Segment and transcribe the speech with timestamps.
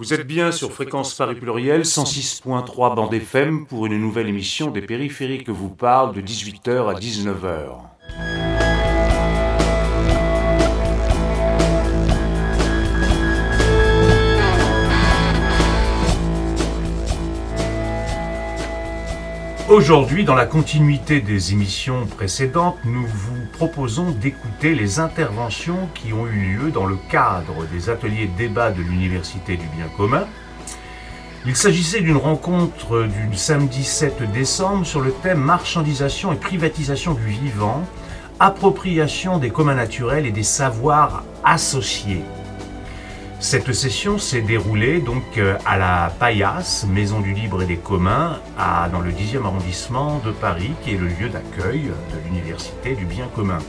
[0.00, 4.80] Vous êtes bien sur Fréquence Paris Pluriel 106.3 bande FM pour une nouvelle émission des
[4.80, 7.97] périphériques vous parle de 18h à 19h.
[19.70, 26.26] Aujourd'hui, dans la continuité des émissions précédentes, nous vous proposons d'écouter les interventions qui ont
[26.26, 30.26] eu lieu dans le cadre des ateliers débat de l'Université du bien commun.
[31.44, 37.26] Il s'agissait d'une rencontre du samedi 7 décembre sur le thème marchandisation et privatisation du
[37.26, 37.84] vivant,
[38.40, 42.24] appropriation des communs naturels et des savoirs associés.
[43.40, 48.40] Cette session s'est déroulée donc euh, à la Paillasse, Maison du Libre et des Communs,
[48.58, 53.04] à, dans le 10e arrondissement de Paris, qui est le lieu d'accueil de l'Université du
[53.04, 53.60] Bien commun.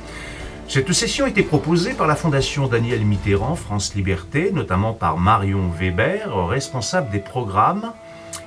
[0.67, 6.47] Cette session été proposée par la Fondation Daniel Mitterrand, France Liberté, notamment par Marion Weber,
[6.47, 7.93] responsable des programmes,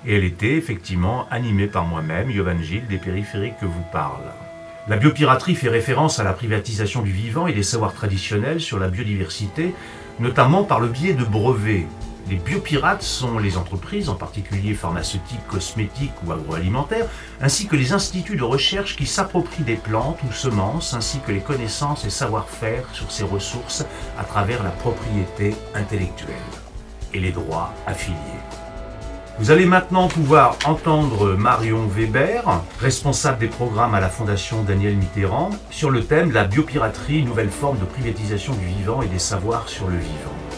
[0.05, 4.25] et elle était effectivement animée par moi-même, Yovan Gilles, des périphériques que vous parle.
[4.89, 8.89] La biopiraterie fait référence à la privatisation du vivant et des savoirs traditionnels sur la
[8.89, 9.73] biodiversité
[10.23, 11.87] notamment par le biais de brevets.
[12.31, 17.09] Les biopirates sont les entreprises, en particulier pharmaceutiques, cosmétiques ou agroalimentaires,
[17.41, 21.41] ainsi que les instituts de recherche qui s'approprient des plantes ou semences, ainsi que les
[21.41, 23.85] connaissances et savoir-faire sur ces ressources
[24.17, 26.37] à travers la propriété intellectuelle
[27.13, 28.62] et les droits affiliés.
[29.43, 32.45] Vous allez maintenant pouvoir entendre Marion Weber,
[32.79, 37.81] responsable des programmes à la Fondation Daniel Mitterrand, sur le thème la biopiraterie, nouvelle forme
[37.81, 40.52] de privatisation du vivant et des savoirs sur le vivant.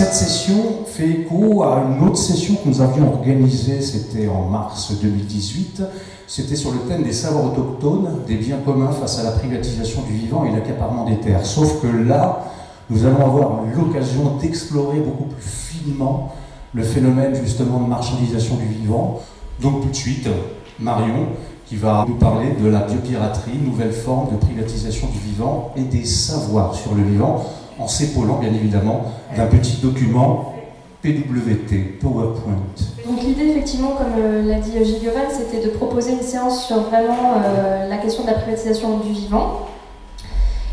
[0.00, 4.92] Cette session fait écho à une autre session que nous avions organisée, c'était en mars
[4.98, 5.82] 2018.
[6.26, 10.14] C'était sur le thème des savoirs autochtones, des biens communs face à la privatisation du
[10.14, 11.44] vivant et l'accaparement des terres.
[11.44, 12.46] Sauf que là,
[12.88, 16.32] nous allons avoir l'occasion d'explorer beaucoup plus finement
[16.72, 19.20] le phénomène justement de marchandisation du vivant.
[19.60, 20.30] Donc tout de suite,
[20.78, 21.26] Marion,
[21.66, 26.06] qui va nous parler de la biopiraterie, nouvelle forme de privatisation du vivant et des
[26.06, 27.44] savoirs sur le vivant
[27.80, 30.54] en s'épaulant bien évidemment d'un petit document
[31.02, 32.60] PWT, PowerPoint.
[33.06, 37.36] Donc l'idée effectivement, comme euh, l'a dit Gilles c'était de proposer une séance sur vraiment
[37.36, 39.66] euh, la question de la privatisation du vivant.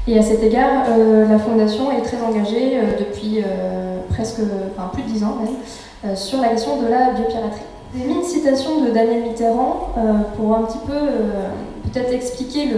[0.06, 3.44] Et à cet égard, euh, la Fondation est très engagée depuis
[4.10, 4.40] presque,
[4.76, 7.62] enfin plus de dix ans même, sur la question de la biopiraterie.
[7.98, 9.94] J'ai mis une citation de Daniel Mitterrand
[10.38, 10.94] pour un petit peu
[11.90, 12.70] peut-être expliquer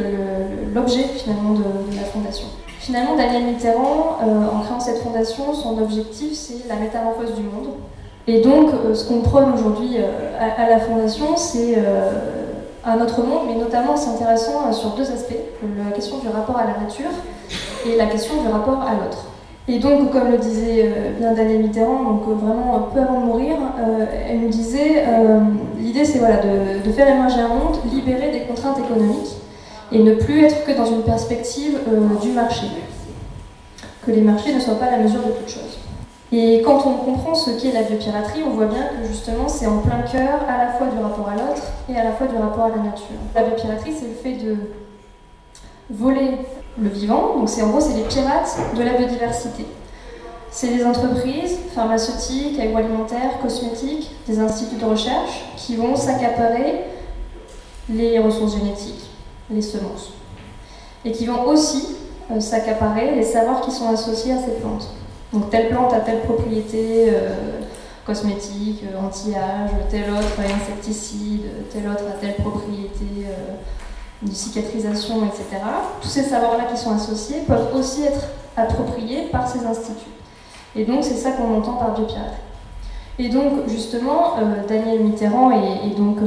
[0.74, 2.48] l'objet finalement de la Fondation.
[2.80, 7.74] Finalement, Daniel Mitterrand, euh, en créant cette fondation, son objectif, c'est la métamorphose du monde.
[8.26, 11.78] Et donc, euh, ce qu'on prône aujourd'hui euh, à, la fondation, c'est
[12.86, 15.36] un autre monde, mais notamment c'est intéressant sur deux aspects,
[15.86, 17.12] la question du rapport à la nature
[17.86, 19.26] et la question du rapport à l'autre.
[19.68, 20.90] Et donc, comme le disait
[21.20, 23.58] bien Daniel Mitterrand, donc vraiment peu avant de mourir,
[24.28, 25.04] elle nous disait,
[25.78, 29.39] l'idée c'est voilà, de, de faire émerger un monde libéré des contraintes économiques
[29.92, 32.68] et ne plus être que dans une perspective euh, du marché.
[34.06, 35.80] Que les marchés ne soient pas la mesure de toute chose.
[36.32, 39.80] Et quand on comprend ce qu'est la biopiraterie, on voit bien que justement c'est en
[39.80, 42.66] plein cœur à la fois du rapport à l'autre et à la fois du rapport
[42.66, 43.18] à la nature.
[43.34, 44.58] La biopiraterie, c'est le fait de
[45.90, 46.38] voler
[46.80, 49.66] le vivant, donc c'est en gros c'est les pirates de la biodiversité.
[50.52, 56.82] C'est des entreprises pharmaceutiques, agroalimentaires, cosmétiques, des instituts de recherche qui vont s'accaparer
[57.90, 59.09] les ressources génétiques,
[59.50, 60.14] les semences.
[61.06, 61.96] Et qui vont aussi
[62.32, 64.88] euh, s'accaparer les savoirs qui sont associés à ces plantes.
[65.34, 67.62] Donc telle plante a telle propriété euh,
[68.06, 73.26] cosmétique, euh, anti-âge, tel autre insecticide, tel autre a telle propriété
[74.22, 75.64] de cicatrisation, etc.
[76.02, 80.12] Tous ces savoirs-là qui sont associés peuvent aussi être appropriés par ces instituts.
[80.76, 82.36] Et donc c'est ça qu'on entend par biopiraterie.
[83.18, 84.36] Et donc justement,
[84.68, 86.18] Daniel Mitterrand et, donc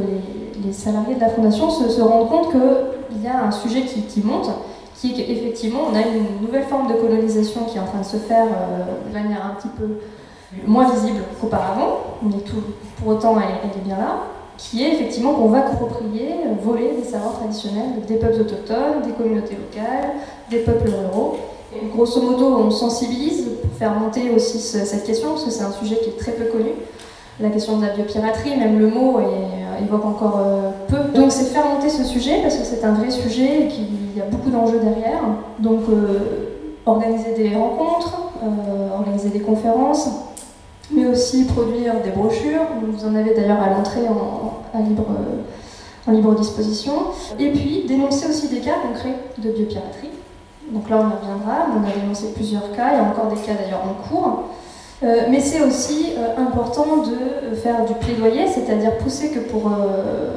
[0.65, 4.20] les, salariés de la Fondation se rendent compte que il y a un sujet qui,
[4.20, 4.50] monte,
[4.97, 8.05] qui est qu'effectivement, on a une nouvelle forme de colonisation qui est en train de
[8.05, 9.99] se faire euh, de manière un petit peu
[10.67, 12.62] moins visible qu'auparavant, mais tout,
[12.99, 14.19] pour autant, elle, est bien là,
[14.59, 19.56] qui est effectivement qu'on va approprier, voler des savoirs traditionnels des peuples autochtones, des communautés
[19.56, 20.11] locales,
[20.50, 21.38] des peuples ruraux.
[21.75, 25.73] Et grosso modo, on sensibilise pour faire monter aussi cette question, parce que c'est un
[25.73, 26.73] sujet qui est très peu connu
[27.41, 29.23] la question de la biopiraterie, même le mot euh,
[29.81, 31.19] évoque encore euh, peu.
[31.19, 34.21] Donc c'est faire monter ce sujet parce que c'est un vrai sujet et qu'il y
[34.21, 35.21] a beaucoup d'enjeux derrière.
[35.59, 36.49] Donc euh,
[36.87, 40.09] organiser des rencontres, organiser organiser des conférences,
[40.91, 42.63] mais aussi produire des brochures.
[42.83, 45.07] Vous en avez d'ailleurs à l'entrée en, libre,
[46.07, 46.93] en libre disposition.
[47.39, 50.11] Et puis dénoncer aussi des cas concrets de biopiraterie.
[50.71, 51.67] Donc là, on y reviendra.
[51.77, 52.91] On a dénoncé plusieurs cas.
[52.93, 54.45] Il y a encore des cas d'ailleurs en cours.
[55.05, 60.31] Euh, mais c'est aussi euh, important de faire du plaidoyer, c'est-à-dire pousser que pour, euh,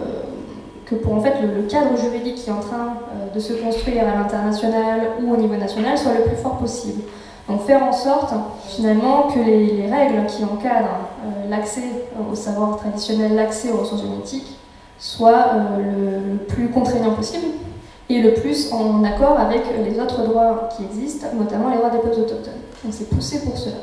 [0.85, 2.95] que pour en fait, le, cadre juridique qui est en train
[3.33, 7.03] de se construire à l'international ou au niveau national soit le plus fort possible.
[7.47, 8.33] Donc faire en sorte
[8.67, 11.09] finalement que les, règles qui encadrent
[11.47, 11.83] l'accès
[12.31, 14.57] au savoir traditionnel, l'accès aux ressources génétiques,
[14.97, 17.45] soient le, le plus contraignant possible
[18.09, 21.99] et le plus en accord avec les autres droits qui existent, notamment les droits des
[21.99, 22.53] peuples autochtones.
[22.83, 23.75] Donc c'est poussé pour cela.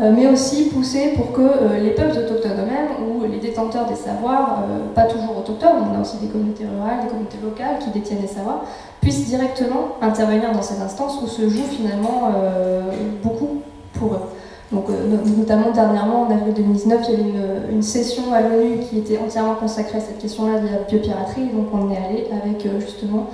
[0.00, 3.94] Euh, mais aussi pousser pour que euh, les peuples autochtones eux-mêmes ou les détenteurs des
[3.94, 7.90] savoirs, euh, pas toujours autochtones, on a aussi des communautés rurales, des communautés locales qui
[7.90, 8.64] détiennent des savoirs,
[9.02, 12.32] puissent directement intervenir dans ces instances où se joue finalement
[13.22, 13.62] beaucoup
[13.94, 14.20] pour eux.
[14.72, 14.84] Donc,
[15.38, 19.18] notamment dernièrement, en avril 2019, il y avait une, une session à l'ONU qui était
[19.18, 21.46] entièrement consacrée à cette question-là de la biopiraterie.
[21.46, 23.28] Donc on est allé avec justement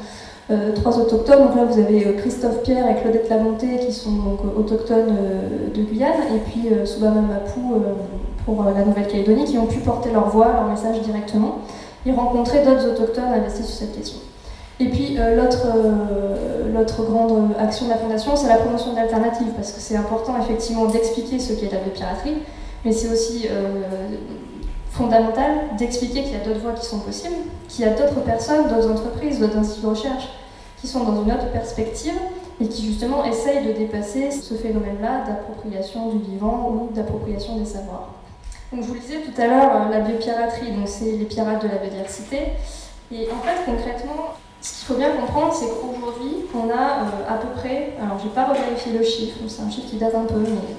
[0.49, 1.41] euh, trois autochtones.
[1.41, 5.13] Donc là, vous avez euh, Christophe Pierre et Claudette Lamonté qui sont donc euh, autochtones
[5.75, 7.83] de Guyane, et puis Soubama Mapou
[8.45, 11.59] pour la Nouvelle-Calédonie, qui ont pu porter leur voix, leur message directement,
[12.07, 14.19] et rencontrer d'autres autochtones investis sur cette question.
[14.79, 19.97] Et puis l'autre grande action de la Fondation, c'est la promotion d'alternatives, parce que c'est
[19.97, 22.37] important effectivement d'expliquer ce qu'est la biopiraterie,
[22.85, 23.49] mais c'est aussi
[24.97, 27.37] fondamental d'expliquer qu'il y a d'autres voies qui sont possibles,
[27.69, 30.29] qu'il y a d'autres personnes, d'autres entreprises, d'autres instituts de recherche
[30.81, 32.15] qui sont dans une autre perspective
[32.61, 38.11] et qui justement essayent de dépasser ce phénomène-là d'appropriation du vivant ou d'appropriation des savoirs.
[38.73, 41.63] Donc je vous le disais tout à l'heure, euh, la biopiraterie, donc c'est les pirates
[41.63, 42.39] de la biodiversité.
[43.13, 47.35] Et en fait, concrètement, ce qu'il faut bien comprendre, c'est qu'aujourd'hui, on a euh, à
[47.35, 50.25] peu près, alors je n'ai pas revérifié le chiffre, c'est un chiffre qui date un
[50.25, 50.75] peu, mais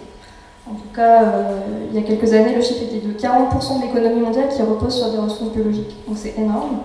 [0.70, 1.60] en tout cas, euh,
[1.90, 4.96] il y a quelques années, le chiffre était de 40% de l'économie mondiale qui repose
[4.96, 5.96] sur des ressources biologiques.
[6.08, 6.80] Donc c'est énorme.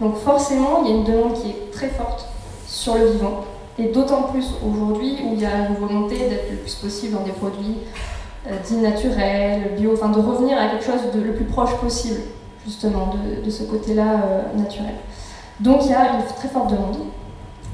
[0.00, 2.26] Donc forcément, il y a une demande qui est très forte
[2.66, 3.44] sur le vivant.
[3.78, 7.22] Et d'autant plus aujourd'hui où il y a une volonté d'être le plus possible dans
[7.22, 7.78] des produits
[8.46, 12.20] euh, dits naturels, bio, enfin de revenir à quelque chose de le plus proche possible,
[12.64, 13.14] justement,
[13.44, 14.94] de, ce côté-là euh, naturel.
[15.60, 16.96] Donc il y a une très forte demande.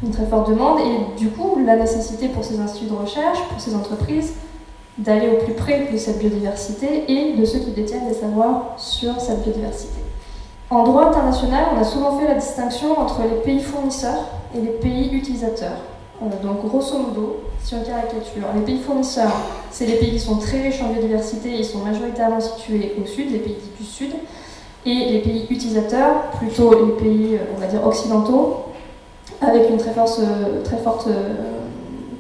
[0.03, 3.61] Une très forte demande, et du coup, la nécessité pour ces instituts de recherche, pour
[3.61, 4.33] ces entreprises,
[4.99, 9.21] d'aller au plus près de cette biodiversité et de ceux qui détiennent des savoirs sur
[9.21, 10.01] cette biodiversité.
[10.71, 14.71] En droit international, on a souvent fait la distinction entre les pays fournisseurs et les
[14.71, 15.79] pays utilisateurs.
[16.23, 19.33] Euh, donc grosso modo, si on caricature, les pays fournisseurs,
[19.71, 23.33] c'est les pays qui sont très riches en biodiversité, ils sont majoritairement situés au sud,
[23.33, 24.13] les pays du sud,
[24.85, 27.39] et les pays utilisateurs, plutôt les pays,
[27.71, 28.65] dire, occidentaux,
[29.41, 30.21] avec une très, forte,
[30.65, 31.35] très forte euh,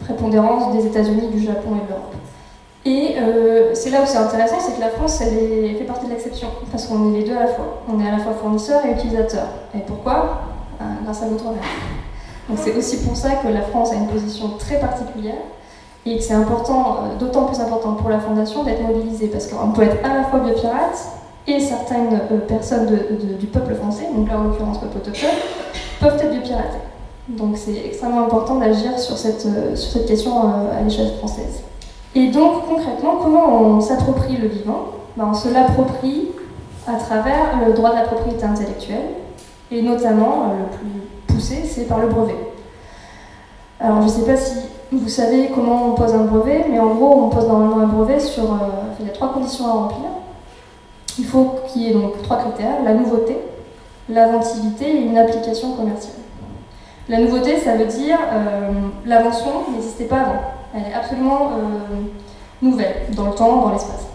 [0.00, 2.14] prépondérance des États-Unis, du Japon et de l'Europe.
[2.84, 6.10] Et euh, c'est là où c'est intéressant, c'est que la France, elle, fait partie de
[6.10, 7.82] l'exception, parce qu'on est les deux à la fois.
[7.88, 9.46] On est à la fois fournisseur et utilisateur.
[9.74, 10.42] Et pourquoi?
[10.80, 11.62] Euh, Grâce à notre mère.
[12.48, 15.42] Donc c'est aussi pour ça que la France a une position très particulière
[16.04, 19.70] et que c'est important, euh, d'autant plus important pour la Fondation d'être mobilisée, parce qu'on
[19.70, 21.06] peut être à la fois biopirate
[21.46, 22.86] et certaines personnes
[23.38, 25.30] du peuple français, donc là en l'occurrence peuple autochtone,
[26.00, 26.78] peuvent être biopirates.
[27.28, 29.46] Donc c'est extrêmement important d'agir sur cette
[30.06, 31.62] question à l'échelle française.
[32.14, 34.86] Et donc concrètement, comment on s'approprie le vivant?
[35.16, 36.28] Ben, On se l'approprie
[36.86, 39.10] à travers le droit de la propriété intellectuelle,
[39.70, 42.36] et notamment euh, le plus poussé, c'est par le brevet.
[43.80, 44.56] Alors je ne sais pas si
[44.90, 48.20] vous savez comment on pose un brevet, mais en gros on pose normalement un brevet
[48.20, 48.44] sur...
[48.44, 48.56] Euh,
[49.00, 50.08] il y a trois conditions à remplir.
[51.18, 53.38] Il faut qu'il y ait donc trois critères, la nouveauté,
[54.08, 56.21] l'inventivité et une application commerciale.
[57.08, 58.70] La nouveauté, ça veut dire euh,
[59.04, 60.40] l'invention n'existait pas avant.
[60.74, 62.00] Elle est absolument euh,
[62.60, 64.06] nouvelle dans le temps, dans l'espace.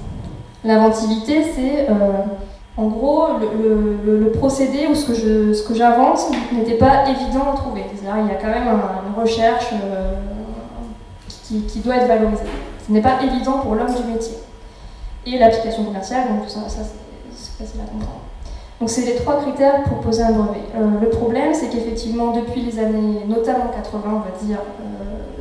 [0.64, 2.24] L'inventivité, c'est euh,
[2.78, 5.06] en gros le, procédé ou ce
[5.68, 6.20] que, j'invente
[6.54, 7.84] n'était pas évident à trouver.
[7.94, 9.74] C'est-à-dire il y a quand même une recherche
[11.44, 12.44] qui, doit être valorisée.
[12.88, 14.38] Ce n'est pas évident pour l'homme du métier.
[15.26, 16.82] Et l'application commerciale, donc ça, ça
[17.36, 18.22] c'est facile à comprendre.
[18.80, 20.62] Donc c'est les trois critères pour poser un brevet.
[21.02, 24.60] le problème, c'est qu'effectivement, depuis les années, notamment 80, on va dire,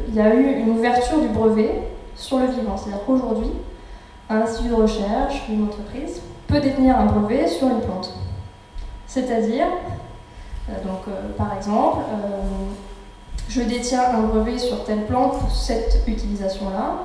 [0.08, 1.82] il y a eu une ouverture du brevet
[2.14, 2.76] sur le vivant.
[2.76, 3.50] C'est-à-dire qu'aujourd'hui,
[4.28, 8.14] un institut de recherche, une entreprise, peut détenir un brevet sur une plante.
[9.06, 9.66] C'est-à-dire,
[10.68, 12.40] euh, donc euh, par exemple, euh,
[13.48, 17.04] je détiens un brevet sur telle plante pour cette utilisation-là,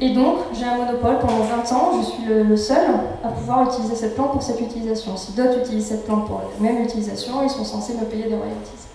[0.00, 2.86] et donc j'ai un monopole pendant 20 ans, je suis le, seul
[3.24, 5.16] à pouvoir utiliser cette plante pour cette utilisation.
[5.16, 8.36] Si d'autres utilisent cette plante pour la même utilisation, ils sont censés me payer des
[8.36, 8.86] royalties.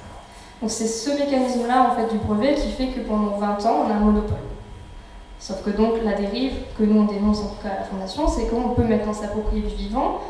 [0.62, 3.92] Donc c'est ce mécanisme-là en fait du brevet qui fait que pendant 20 ans, on
[3.92, 4.38] a un monopole.
[5.40, 8.30] Sauf que donc la dérive que nous on dénonce en tout cas à la Fondation,
[8.30, 10.22] c'est qu'on peut maintenant s'approprier du vivant.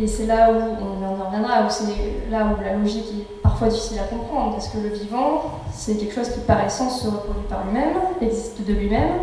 [0.00, 3.68] Et c'est là où on en reviendra, où c'est là où la logique est parfois
[3.68, 7.46] difficile à comprendre, parce que le vivant, c'est quelque chose qui par essence se reproduit
[7.48, 9.14] par lui-même, existe de lui-même,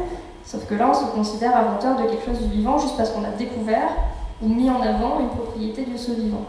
[0.45, 3.23] sauf que là on se considère inventeur de quelque chose du vivant juste parce qu'on
[3.23, 3.89] a découvert
[4.41, 6.45] ou mis en avant une propriété de ce vivant.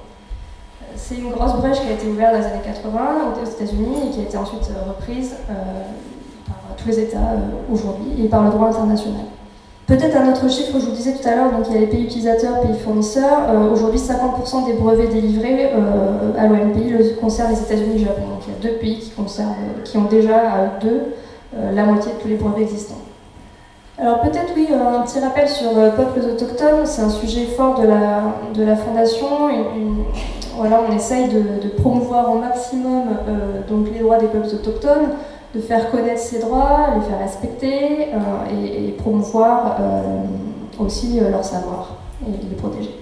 [0.83, 3.01] Euh, c'est une grosse brèche qui a été ouverte dans les années 80
[3.41, 5.53] aux États-Unis et qui a été ensuite reprise euh,
[6.77, 9.23] tous les États euh, aujourd'hui et par le droit international.
[9.87, 11.87] Peut-être un autre chiffre, je vous disais tout à l'heure, donc il y a les
[11.87, 13.49] pays utilisateurs, pays fournisseurs.
[13.49, 18.23] Euh, aujourd'hui, 50% des brevets délivrés euh, à l'OMPI concernent les États-Unis et le Japon.
[18.23, 19.13] Donc il y a deux pays qui,
[19.85, 21.15] qui ont déjà deux
[21.73, 22.99] la moitié de tous les brevets existants.
[23.97, 28.35] Alors peut-être oui, un petit rappel sur peuples autochtones, c'est un sujet fort de la,
[28.53, 29.27] de la Fondation.
[30.57, 33.05] voilà, on essaye de, promouvoir au maximum
[33.71, 35.11] donc les droits des peuples autochtones
[35.55, 40.01] de faire connaître ses droits, les faire respecter euh, et, promouvoir euh,
[40.79, 42.95] aussi euh, leur savoir et les protéger.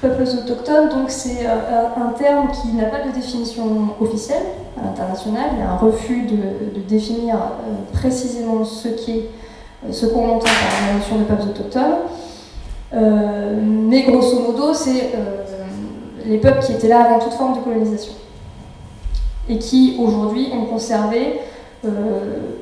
[0.00, 3.64] Peuples autochtones, donc c'est un terme qui n'a pas de définition
[3.98, 4.42] officielle
[4.78, 5.50] à l'international.
[5.54, 7.36] Il y a un refus de, définir
[7.94, 8.88] précisément ce
[9.90, 11.94] ce qu'on entend par la notion de peuples autochtones.
[13.88, 15.12] mais grosso modo, c'est
[16.26, 18.12] les peuples qui étaient là avant toute forme de colonisation
[19.48, 21.40] et qui aujourd'hui ont conservé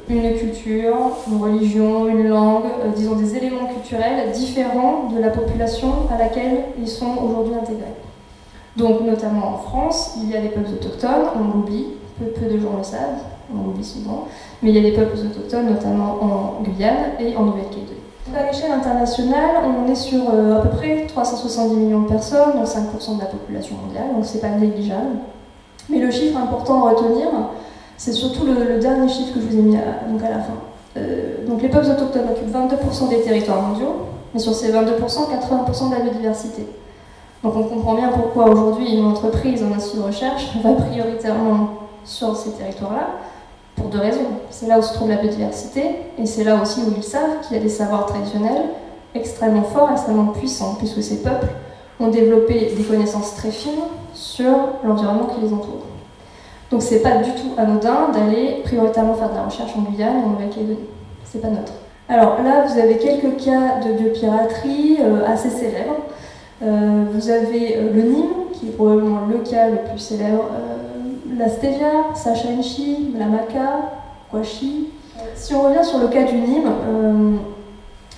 [0.09, 0.97] une culture,
[1.31, 6.65] une religion, une langue, euh, disons des éléments culturels différents de la population à laquelle
[6.79, 7.95] ils sont aujourd'hui intégrés.
[8.77, 11.87] Donc notamment en France, il y a les peuples autochtones, on l'oublie,
[12.19, 14.27] peu, peu, de gens le savent, on l'oublie souvent,
[14.63, 17.99] mais il y a des peuples autochtones notamment en Guyane et en Nouvelle-Calédonie.
[18.35, 22.67] À l'échelle internationale, on est sur euh, à peu près 370 millions de personnes, donc
[22.67, 25.19] 5% de la population mondiale, donc c'est pas négligeable.
[25.91, 27.29] Mais le chiffre important à retenir,
[27.97, 30.55] c'est surtout le, dernier chiffre que je vous ai mis à, donc à la fin.
[30.97, 35.91] Euh, donc les peuples autochtones occupent 22% des territoires mondiaux, mais sur ces 22%, 80%
[35.91, 36.67] de la biodiversité.
[37.43, 41.71] Donc on comprend bien pourquoi aujourd'hui une entreprise en institut de recherche va prioritairement
[42.05, 43.09] sur ces territoires-là,
[43.77, 44.27] pour deux raisons.
[44.51, 45.83] C'est là où se trouve la biodiversité,
[46.19, 48.63] et c'est là aussi où ils savent qu'il y a des savoirs traditionnels
[49.15, 51.49] extrêmement forts, extrêmement puissants, puisque ces peuples
[52.01, 53.73] ont développé des connaissances très fines
[54.15, 54.53] sur
[54.85, 55.87] l'environnement qui les entoure.
[56.73, 60.25] Donc c'est pas du tout anodin d'aller prioritairement faire de la recherche en Guyane et
[60.25, 60.89] en Nouvelle-Calédonie.
[61.23, 61.75] C'est pas neutre.
[62.09, 65.99] Alors là, vous avez quelques cas de biopiraterie euh, assez célèbres.
[66.63, 70.47] Euh, vous avez euh, le Nîmes, qui est probablement le cas le plus célèbre,
[71.37, 73.91] la stevia, Sacha Inchi, la maca,
[74.31, 74.89] Kwashi.
[75.35, 77.39] Si on revient sur le cas du Nîmes,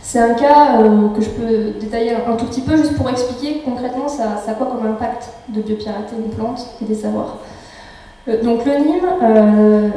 [0.03, 0.79] c'est un cas
[1.15, 4.55] que je peux détailler un, tout petit peu juste pour expliquer concrètement ça, ça a
[4.55, 7.39] quoi comme impact de biopirater une plante et des savoirs?
[8.29, 9.89] Euh, donc le Nîmes, euh,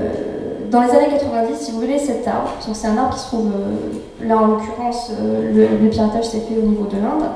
[0.70, 3.48] dans les années 90, si vous voulez, cet arbre, c'est un arbre qui se trouve,
[3.48, 5.12] euh, là en l'occurrence,
[5.54, 7.30] le, piratage s'est fait au niveau de l'Inde.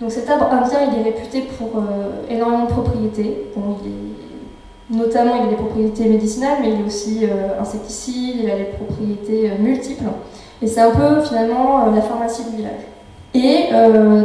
[0.00, 1.82] Donc cet arbre indien, il est réputé pour
[2.30, 3.46] énormément de propriétés.
[4.90, 7.26] notamment, il a des propriétés médicinales, mais il est aussi
[7.60, 10.04] insecticide, il a des propriétés multiples.
[10.62, 12.86] Et c'est un peu finalement la pharmacie du village.
[13.34, 13.70] Et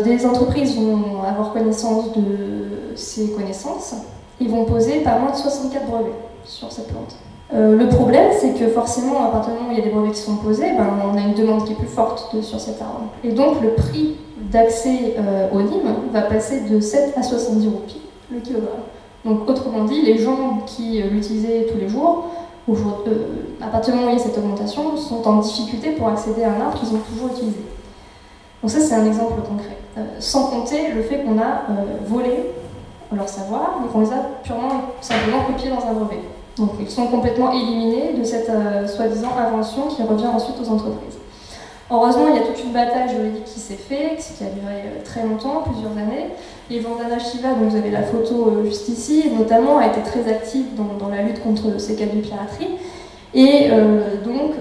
[0.04, 3.96] des entreprises vont avoir connaissance de ces connaissances
[4.44, 6.12] ils vont poser pas moins de 64 brevets
[6.44, 7.16] sur cette plante.
[7.54, 9.92] Euh, le problème, c'est que forcément, à partir du moment où il y a des
[9.92, 12.82] brevets qui sont posés, ben, on a une demande qui est plus forte sur cet
[12.82, 13.06] arbre.
[13.24, 14.16] Et donc, le prix
[14.52, 18.84] d'accès euh, au Nîmes va passer de 7 à 70 roupies le kilogramme.
[19.24, 22.26] Donc, autrement dit, les gens qui euh, l'utilisaient tous les jours,
[23.62, 26.44] à partir du moment où il y a cette augmentation, sont en difficulté pour accéder
[26.44, 27.60] à un arbre qu'ils ont toujours utilisé.
[28.62, 29.78] Donc, ça, c'est un exemple concret.
[30.20, 31.64] sans compter le fait qu'on a
[32.08, 32.52] volé
[33.16, 36.22] leur savoir, mais qu'on les a purement simplement copiés dans un brevet.
[36.58, 41.18] Donc ils sont complètement éliminés de cette euh, soi-disant invention qui revient ensuite aux entreprises.
[41.92, 45.04] Heureusement, il y a toute une bataille juridique qui s'est faite, qui a duré euh,
[45.04, 46.30] très longtemps, plusieurs années.
[46.70, 50.32] Et Vandana Shiva, dont vous avez la photo euh, juste ici, notamment a été très
[50.32, 52.78] active dans, la lutte contre ces cas de piraterie.
[53.36, 53.70] Et
[54.24, 54.52] donc,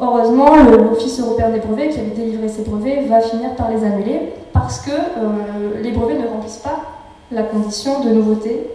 [0.00, 4.34] heureusement, l'Office européen des brevets, qui avait délivré ces brevets, va finir par les annuler
[4.52, 4.92] parce que
[5.82, 6.97] les brevets ne remplissent pas
[7.30, 8.68] la condition de nouveauté,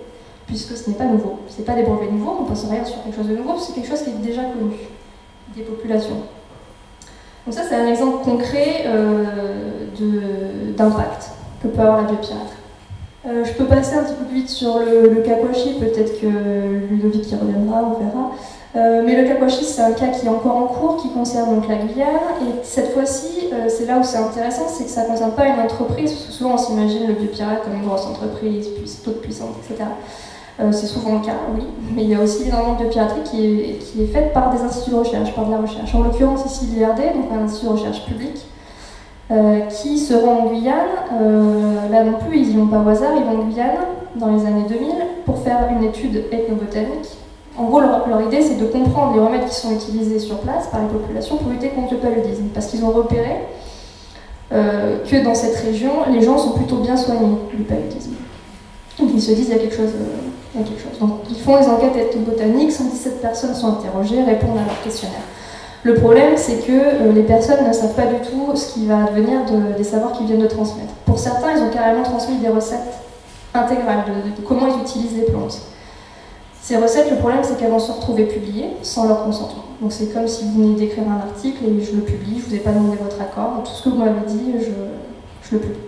[0.45, 1.39] puisque ce n'est pas nouveau.
[1.47, 3.57] Ce n'est pas des brevets nouveaux, on ne pense rien sur quelque chose de nouveau,
[3.59, 4.75] c'est quelque chose qui est déjà connu
[5.55, 6.17] des populations.
[7.45, 9.87] Donc ça, c'est un exemple concret euh,
[10.77, 11.31] d'impact
[11.61, 12.57] que peut avoir la biopiraterie.
[13.25, 16.27] Euh, je peux passer un petit peu plus vite sur le, le peut-être que
[16.89, 18.31] Ludovic y reviendra, on verra.
[18.75, 21.67] Euh, mais le Kakwashi, c'est un cas qui est encore en cours, qui concerne donc
[21.67, 22.07] la Guyane.
[22.41, 25.45] Et cette fois-ci, euh, c'est là où c'est intéressant, c'est que ça ne concerne pas
[25.47, 28.67] une entreprise, parce que souvent on s'imagine le biopirate comme une grosse entreprise,
[29.03, 29.89] toute puissante, etc.
[30.71, 31.63] c'est souvent le cas, oui,
[31.95, 34.61] mais il y a aussi énormément de piraterie qui est, qui est faite par des
[34.61, 35.93] instituts de recherche, par de la recherche.
[35.93, 38.45] En l'occurrence ici l'IRD, donc un institut de recherche public,
[39.69, 41.91] qui se rend en Guyane.
[41.91, 43.77] là non plus, ils n'y vont pas au hasard, ils vont en Guyane
[44.15, 44.89] dans les années 2000
[45.25, 47.17] pour faire une étude ethnobotanique
[47.57, 50.81] en gros, leur, idée, c'est de comprendre les remèdes qui sont utilisés sur place par
[50.81, 52.45] les populations pour lutter contre le paludisme.
[52.53, 53.45] Parce qu'ils ont repéré
[54.51, 58.13] euh, que dans cette région, les gens sont plutôt bien soignés du paludisme.
[58.99, 59.91] Donc ils se disent qu'il y a quelque chose.
[59.93, 60.99] Euh, quelque chose.
[60.99, 65.21] Donc ils font les enquêtes ethnobotaniques, 117 personnes sont interrogées, répondent à leur questionnaire.
[65.83, 69.03] Le problème, c'est que euh, les personnes ne savent pas du tout ce qui va
[69.03, 69.41] devenir
[69.77, 70.93] des savoirs qu'ils viennent de transmettre.
[71.05, 72.79] Pour certains, ils ont carrément transmis des recettes
[73.53, 74.05] intégrales
[74.37, 75.61] de comment ils utilisent les plantes.
[76.63, 79.65] Ces recettes, le problème, c'est qu'elles vont se retrouver publiées sans leur consentement.
[79.81, 82.49] Donc c'est comme si vous veniez d'écrire un article et je le publie, je ne
[82.49, 85.81] vous ai pas demandé votre accord, tout ce que vous m'avez dit, je, le publie.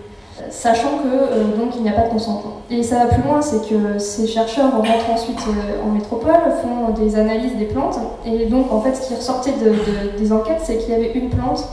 [0.50, 2.60] Sachant que euh, donc il n'y a pas de consentement.
[2.70, 6.92] Et ça va plus loin, c'est que ces chercheurs rentrent ensuite euh, en métropole, font
[6.92, 9.54] des analyses des plantes, et donc en fait ce qui ressortait
[10.18, 11.64] des enquêtes, c'est qu'il y avait une plante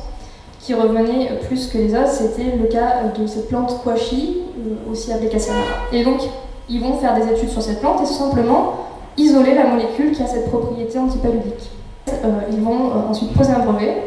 [0.62, 5.28] qui revenait plus que les autres, c'était le cas de cette plante euh, aussi appelée
[5.28, 5.60] Cassiana.
[5.92, 6.22] Et donc
[6.70, 10.28] ils vont faire des études sur cette plante et simplement isoler la molécule qui a
[10.28, 11.72] cette propriété antipaludique.
[12.10, 14.04] Euh, ils vont euh, ensuite poser un brevet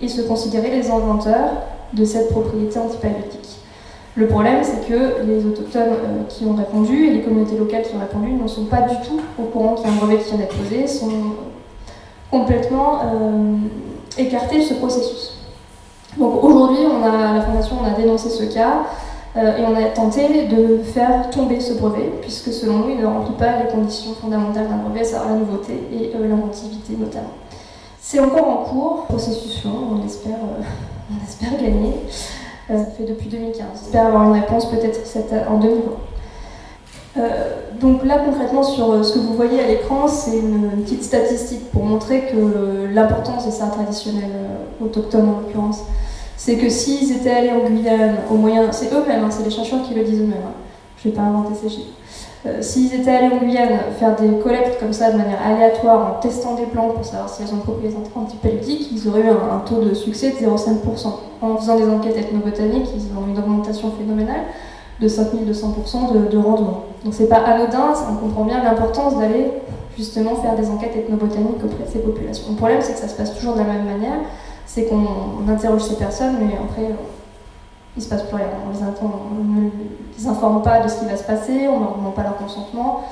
[0.00, 1.50] et se considérer les inventeurs
[1.92, 3.58] de cette propriété antipaludique.
[4.14, 7.94] Le problème, c'est que les autochtones euh, qui ont répondu et les communautés locales qui
[7.94, 10.30] ont répondu ne sont pas du tout au courant qu'il y a un brevet qui
[10.30, 11.10] vient d'être posé, sont
[12.30, 13.00] complètement
[14.16, 15.34] écartés de ce processus.
[16.16, 18.84] Donc aujourd'hui, la Fondation on a dénoncé ce cas.
[19.34, 23.06] Euh, et on a tenté de faire tomber ce brevet, puisque selon nous, il ne
[23.06, 27.32] remplit pas les conditions fondamentales d'un brevet, à savoir la nouveauté et euh, l'inventivité notamment.
[27.98, 30.62] C'est encore en cours, processus long, on espère, euh,
[31.10, 31.94] on espère gagner.
[32.68, 33.64] ça fait depuis 2015.
[33.64, 35.00] On espère avoir une réponse peut-être
[35.48, 35.92] en 2020.
[37.80, 41.84] donc là concrètement sur ce que vous voyez à l'écran, c'est une, petite statistique pour
[41.84, 44.30] montrer que l'importance des arts traditionnels
[44.80, 45.84] autochtones en l'occurrence
[46.36, 49.82] c'est que s'ils étaient allés en Guyane, au moyen, c'est eux-mêmes, hein, c'est les chercheurs
[49.82, 50.54] qui le disent eux-mêmes, hein.
[50.96, 51.92] je ne vais pas inventer ces chiffres.
[52.44, 56.20] Euh, s'ils étaient allés en Guyane faire des collectes comme ça de manière aléatoire en
[56.20, 59.60] testant des plantes pour savoir si elles ont une propriété antipaludique, ils auraient eu un,
[59.60, 61.06] taux de succès de 0,5%.
[61.40, 64.42] En faisant des enquêtes ethnobotaniques, ils ont une augmentation phénoménale
[65.00, 66.84] de 5200% de, de rendement.
[67.04, 69.52] Donc c'est pas anodin, on comprend bien l'importance d'aller
[69.96, 72.46] justement faire des enquêtes ethnobotaniques auprès de ces populations.
[72.50, 74.18] Le problème c'est que ça se passe toujours de la même manière
[74.66, 76.96] c'est qu'on interroge ces personnes, mais après, il
[77.96, 78.46] il se passe plus rien.
[78.64, 79.70] On ne
[80.16, 83.04] les informe pas de ce qui va se passer, on ne demande pas leur consentement,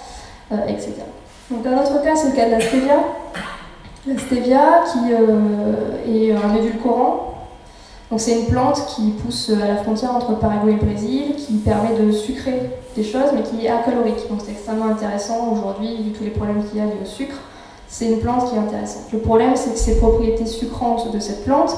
[0.52, 0.94] euh, etc.
[1.50, 2.98] Donc un autre cas, c'est le cas de la stevia.
[4.06, 7.26] La stevia qui euh, est un édulcorant.
[8.10, 11.36] Donc c'est une plante qui pousse à la frontière entre le Paraguay et le Brésil,
[11.36, 14.28] qui permet de sucrer des choses, mais qui est acalorique.
[14.28, 17.36] Donc c'est extrêmement intéressant aujourd'hui, vu tous les problèmes qu'il y a liés au sucre
[17.90, 19.12] c'est une plante qui est intéressante.
[19.12, 21.76] Le problème, c'est que ces propriétés sucrantes de cette plante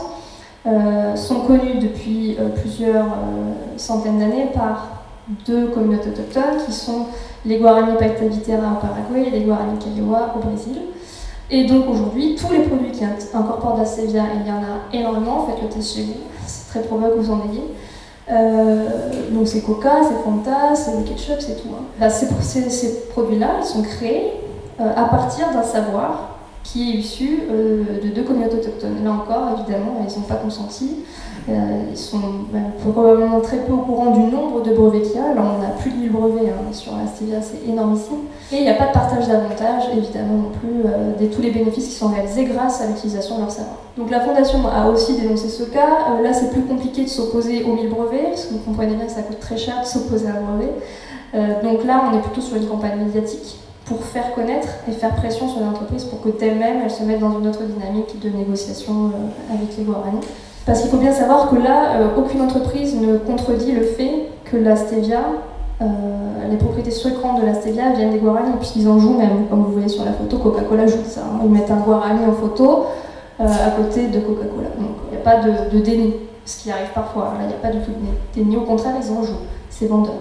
[0.66, 5.04] euh, sont connues depuis euh, plusieurs euh, centaines d'années par
[5.46, 7.06] deux communautés autochtones qui sont
[7.46, 10.82] les Guarani Pactavitera au Paraguay et les Guarani Kaiwa au Brésil.
[11.50, 14.58] Et donc aujourd'hui, tous les produits qui incorporent de la stevia, et il y en
[14.58, 16.14] a énormément, faites le test chez vous,
[16.46, 19.30] c'est très probable que vous en ayez.
[19.30, 21.68] donc c'est Coca, c'est Fanta, c'est le ketchup, c'est tout.
[21.74, 21.84] Hein.
[21.98, 22.26] Bah, ces,
[22.70, 24.32] ces produits-là, ils sont créés
[24.78, 26.32] à partir d'un savoir
[26.64, 29.04] qui est issu euh, de deux communautés autochtones.
[29.04, 31.04] Là encore, évidemment, ils n'ont pas consenti.
[31.48, 31.52] Euh,
[31.90, 32.20] ils sont
[32.92, 35.34] probablement très peu au courant du nombre de brevets qu'il y a.
[35.34, 38.28] Là, on a plus de 1000 brevets hein, sur la stevia, c'est énormissime.
[38.52, 40.84] Et il n'y a pas de partage d'avantages, évidemment, non plus,
[41.20, 43.76] de tous les bénéfices qui sont réalisés grâce à l'utilisation de leur savoir.
[43.96, 46.20] Donc la Fondation a aussi dénoncé ce cas.
[46.22, 49.12] là, c'est plus compliqué de s'opposer aux 1000 brevets, parce que vous comprenez bien que
[49.12, 51.64] ça coûte très cher de s'opposer à un brevet.
[51.64, 55.48] donc là, on est plutôt sur une campagne médiatique pour faire connaître et faire pression
[55.48, 59.06] sur les entreprises pour que d'elles-mêmes elles se mettent dans une autre dynamique de négociation
[59.06, 60.20] euh, avec les Guarani.
[60.64, 64.56] Parce qu'il faut bien savoir que là, euh, aucune entreprise ne contredit le fait que
[64.56, 65.22] la stevia,
[65.80, 65.84] euh,
[66.48, 69.72] les propriétés sucrantes de la stevia viennent des Guarani, puisqu'ils en jouent même, comme vous
[69.72, 71.22] voyez sur la photo, Coca-Cola joue ça.
[71.22, 71.40] Hein.
[71.44, 72.86] Ils mettent un Guarani en photo
[73.40, 74.68] à côté de Coca-Cola.
[74.78, 76.14] Donc il n'y a pas de, déni,
[76.44, 77.34] ce qui arrive parfois.
[77.36, 78.56] Là, il n'y a pas du tout de déni.
[78.56, 79.42] Au contraire, ils en jouent.
[79.68, 80.14] C'est vendeur.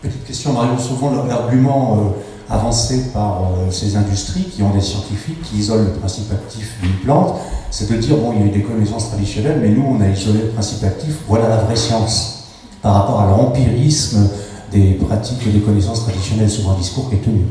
[0.00, 0.78] Petite question, Marion.
[0.78, 2.12] Souvent, l'argument
[2.50, 6.96] avancé par euh, ces industries qui ont des scientifiques qui isolent le principe actif d'une
[6.96, 7.36] plante,
[7.70, 10.08] c'est de dire, bon, il y a eu des connaissances traditionnelles, mais nous, on a
[10.08, 12.48] isolé le principe actif, voilà la vraie science,
[12.82, 14.28] par rapport à l'empirisme
[14.72, 17.44] des pratiques et des connaissances traditionnelles, souvent un discours qui est tenu.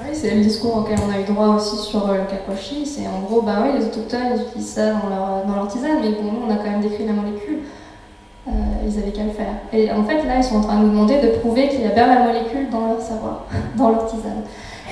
[0.00, 3.06] Oui, c'est le discours auquel on a eu droit aussi sur euh, le kakwashi, c'est
[3.06, 6.30] en gros, bah oui, les autochtones, utilisent ça dans leur, dans leur tisane, mais bon,
[6.46, 7.58] on a quand même décrit la molécule.
[8.48, 9.54] Euh, ils avaient qu'à le faire.
[9.72, 11.86] Et en fait, là, ils sont en train de nous demander de prouver qu'il y
[11.86, 13.44] a bien la molécule dans leur savoir,
[13.76, 14.42] dans leur tisane.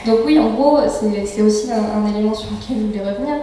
[0.05, 3.35] Donc oui, en gros, c'est aussi un, élément sur lequel je voulais revenir,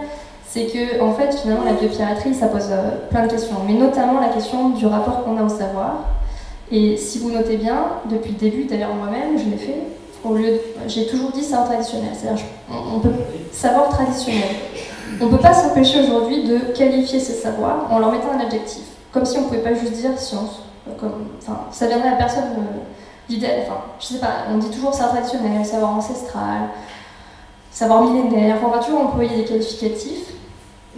[0.46, 4.20] c'est que en fait, finalement, la biopiraterie, ça pose euh, plein de questions, mais notamment
[4.20, 6.04] la question du rapport qu'on a au savoir.
[6.70, 9.80] Et si vous notez bien, depuis le début, d'ailleurs moi-même, je l'ai fait,
[10.24, 13.12] au lieu j'ai toujours dit savoir traditionnel, c'est-à-dire on peut
[13.52, 14.48] savoir traditionnel.
[15.20, 18.84] On ne peut pas s'empêcher aujourd'hui de qualifier ces savoirs en leur mettant un adjectif,
[19.14, 20.60] comme si on pouvait pas juste dire science.
[20.88, 22.44] Enfin, ça viendrait à personne
[23.28, 26.68] l'idée, euh, enfin, je sais pas, on dit toujours savoir traditionnel, savoir ancestral,
[27.70, 30.34] savoir millénaire, on va toujours employer des qualificatifs,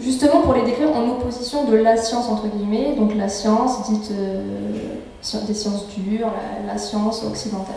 [0.01, 4.11] justement pour les décrire en opposition de la science entre guillemets, donc la science dite
[4.11, 4.97] euh,
[5.47, 6.31] des sciences dures,
[6.67, 7.77] la, science occidentale.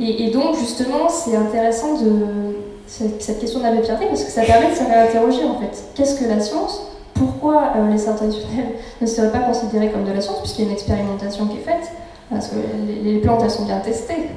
[0.00, 4.74] Et, donc justement, c'est intéressant de cette, question de la parce que ça permet de
[4.74, 5.84] se en fait.
[5.94, 6.93] Qu'est-ce que la science?
[7.14, 10.64] Pourquoi euh, les sciences traditionnelles ne seraient pas considérées comme de la science puisqu'il y
[10.66, 11.90] a une expérimentation qui est faite
[12.30, 12.56] Parce que
[13.02, 14.30] les, plantes elles sont bien testées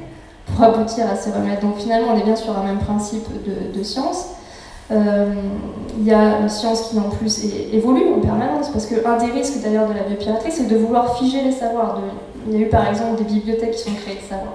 [0.45, 1.59] pour aboutir à ces remèdes.
[1.61, 3.27] Donc finalement on est bien sur un même principe
[3.73, 4.27] de, science.
[4.89, 5.33] Euh,
[5.97, 9.61] il y a une science qui en plus évolue en permanence parce qu'un des risques
[9.61, 11.99] d'ailleurs de la biopiraterie c'est de vouloir figer les savoirs.
[12.47, 14.53] il y a eu par exemple des bibliothèques qui sont créées de savoir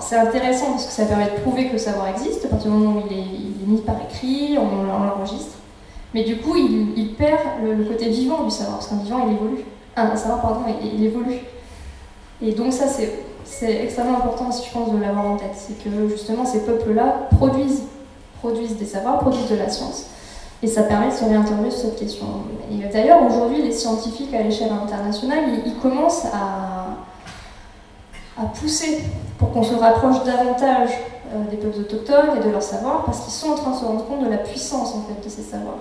[0.00, 2.76] c'est intéressant parce que ça permet de prouver que le savoir existe à partir du
[2.76, 5.55] moment où il est, mis par écrit, on, l'enregistre.
[6.16, 9.64] Mais du coup, il, perd le, côté vivant du savoir, parce qu'un vivant, il évolue.
[9.96, 11.40] un savoir, pardon, il, évolue.
[12.40, 12.86] Et donc ça,
[13.44, 15.52] c'est extrêmement important aussi, je pense, de l'avoir en tête.
[15.54, 17.82] C'est que justement, ces peuples-là produisent,
[18.38, 20.06] produisent des savoirs, produisent de la science.
[20.62, 22.24] Et ça permet de se réinterroger sur cette question.
[22.72, 26.96] Et d'ailleurs, aujourd'hui, les scientifiques à l'échelle internationale, ils commencent à
[28.38, 29.02] à pousser
[29.38, 30.90] pour qu'on se rapproche davantage
[31.32, 33.84] euh, des peuples autochtones et de leur savoir, parce qu'ils sont en train de se
[33.84, 35.78] rendre compte de la puissance en fait de ces savoirs.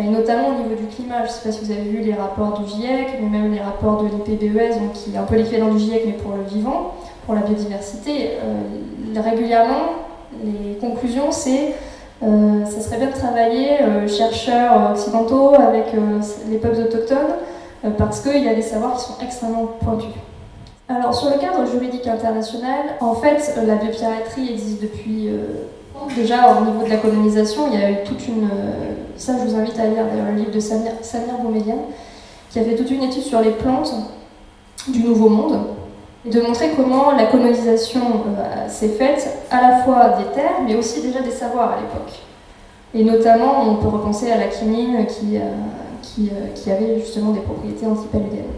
[0.00, 2.14] Et notamment au niveau du climat, je ne sais pas si vous avez vu les
[2.14, 5.72] rapports du GIEC, mais même les rapports de l'IPBES, donc qui est un peu l'équivalent
[5.74, 6.94] du GIEC mais pour le vivant,
[7.26, 8.30] pour la biodiversité.
[8.42, 10.06] Euh, régulièrement,
[10.42, 11.74] les conclusions, c'est
[12.22, 15.86] euh, ça serait bien de travailler, chercheurs occidentaux, avec
[16.48, 17.34] les peuples autochtones,
[17.98, 20.10] parce qu'il y a des savoirs qui sont extrêmement pointus.
[20.90, 25.68] Alors sur le cadre juridique international, en fait, la biopiraterie existe depuis euh,
[26.14, 27.68] déjà au niveau de la colonisation.
[27.72, 30.36] Il y a eu toute une, euh, ça je vous invite à lire d'ailleurs le
[30.36, 31.86] livre de Samir, Samir Boumedian,
[32.50, 33.94] qui a fait toute une étude sur les plantes
[34.88, 35.60] du Nouveau Monde
[36.26, 40.74] et de montrer comment la colonisation euh, s'est faite à la fois des terres, mais
[40.76, 42.18] aussi déjà des savoirs à l'époque.
[42.92, 45.38] Et notamment, on peut repenser à la quinine qui,
[46.02, 48.50] qui, qui avait justement des propriétés antipaludiennes.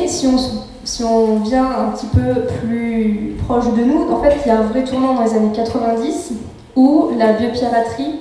[0.00, 0.36] Et si on,
[0.84, 4.58] si on vient un petit peu plus proche de nous, en fait, il y a
[4.58, 6.32] un vrai tournant dans les années 90
[6.80, 8.20] où la biopiraterie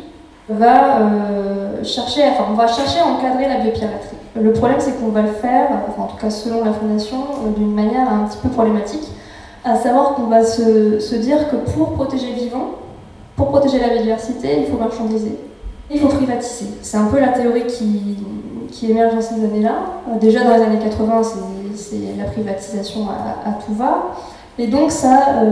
[0.50, 4.18] va euh, chercher, enfin, on va chercher à encadrer la biopiraterie.
[4.36, 7.74] Le problème, c'est qu'on va le faire, en tout cas selon la Fondation, euh, d'une
[7.74, 9.08] manière un petit peu problématique,
[9.64, 12.72] à savoir qu'on va se, dire que pour protéger le vivant,
[13.38, 15.38] pour protéger la biodiversité, il faut marchandiser,
[15.90, 16.72] il faut privatiser.
[16.82, 18.18] C'est un peu la théorie qui,
[18.72, 19.76] qui émerge dans ces années-là.
[20.10, 21.22] Euh, déjà dans les années 80,
[21.76, 24.16] c'est la privatisation à, tout va.
[24.58, 25.44] Et donc ça,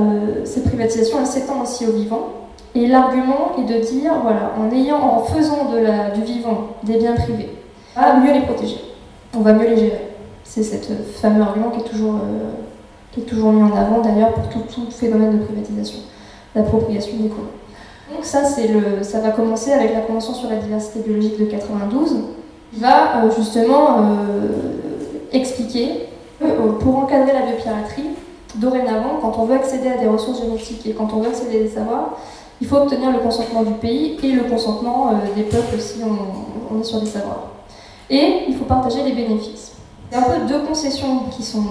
[0.44, 2.47] cette privatisation, elle s'étend aussi au vivant.
[2.78, 5.72] Et l'argument est de dire, voilà, en, ayant, en faisant
[6.14, 7.50] du vivant des biens privés,
[7.96, 8.80] on va mieux les protéger,
[9.36, 10.10] on va mieux les gérer.
[10.44, 12.52] C'est ce fameux argument qui est toujours, euh,
[13.12, 16.02] qui est toujours mis en avant d'ailleurs pour tout, tout, phénomène de privatisation,
[16.54, 17.48] l'appropriation des communs.
[18.14, 22.18] Donc ça, le, ça va commencer avec la Convention sur la diversité biologique de 92,
[22.74, 24.18] va euh, justement
[25.32, 26.10] expliquer
[26.44, 28.12] euh, pour encadrer la biopiraterie,
[28.56, 31.64] dorénavant, quand on veut accéder à des ressources génétiques et quand on veut accéder à
[31.64, 32.18] des savoirs,
[32.62, 36.80] il faut obtenir le consentement du pays et le consentement euh, des peuples si on,
[36.80, 37.52] est sur des savoirs.
[38.10, 39.74] Et il faut partager les bénéfices.
[40.14, 41.64] A un peu deux concessions qui sont,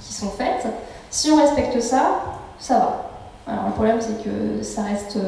[0.00, 0.66] qui sont faites.
[1.10, 2.22] Si on respecte ça,
[2.58, 3.10] ça va.
[3.46, 5.18] Alors le problème c'est que ça reste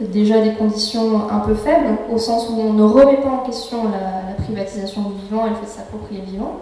[0.00, 3.84] déjà des conditions un peu faibles, au sens où on ne remet pas en question
[3.84, 6.60] la, la privatisation du vivant et le fait de s'approprier le vivant.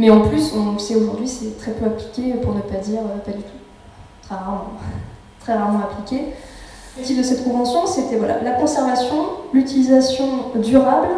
[0.00, 3.18] Mais en plus, on sait aujourd'hui, c'est très peu appliqué, pour ne pas dire euh,
[3.18, 3.58] pas du tout.
[4.22, 4.64] Très rarement,
[5.40, 6.28] très rarement appliqué.
[6.96, 9.16] L'objectif de cette convention, c'était voilà, la conservation,
[9.52, 10.26] l'utilisation
[10.56, 11.08] durable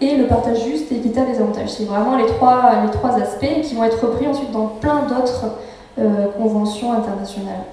[0.00, 1.70] et le partage juste et équitable des avantages.
[1.70, 5.46] C'est vraiment les trois, les trois aspects qui vont être repris ensuite dans plein d'autres
[5.98, 7.64] euh, conventions internationales.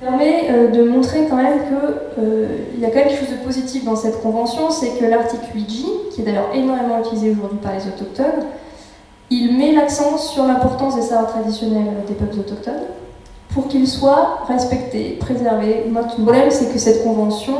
[0.00, 3.44] Ça permet euh, de montrer quand même qu'il y a quand même quelque chose de
[3.44, 7.72] positif dans cette convention, c'est que l'article 8J, qui est d'ailleurs énormément utilisé aujourd'hui par
[7.72, 8.44] les autochtones,
[9.30, 12.82] il met l'accent sur l'importance des savoirs traditionnels des peuples autochtones
[13.56, 16.18] pour qu'ils soient respectés, préservés, maintenus.
[16.18, 17.54] Le problème, c'est que cette convention,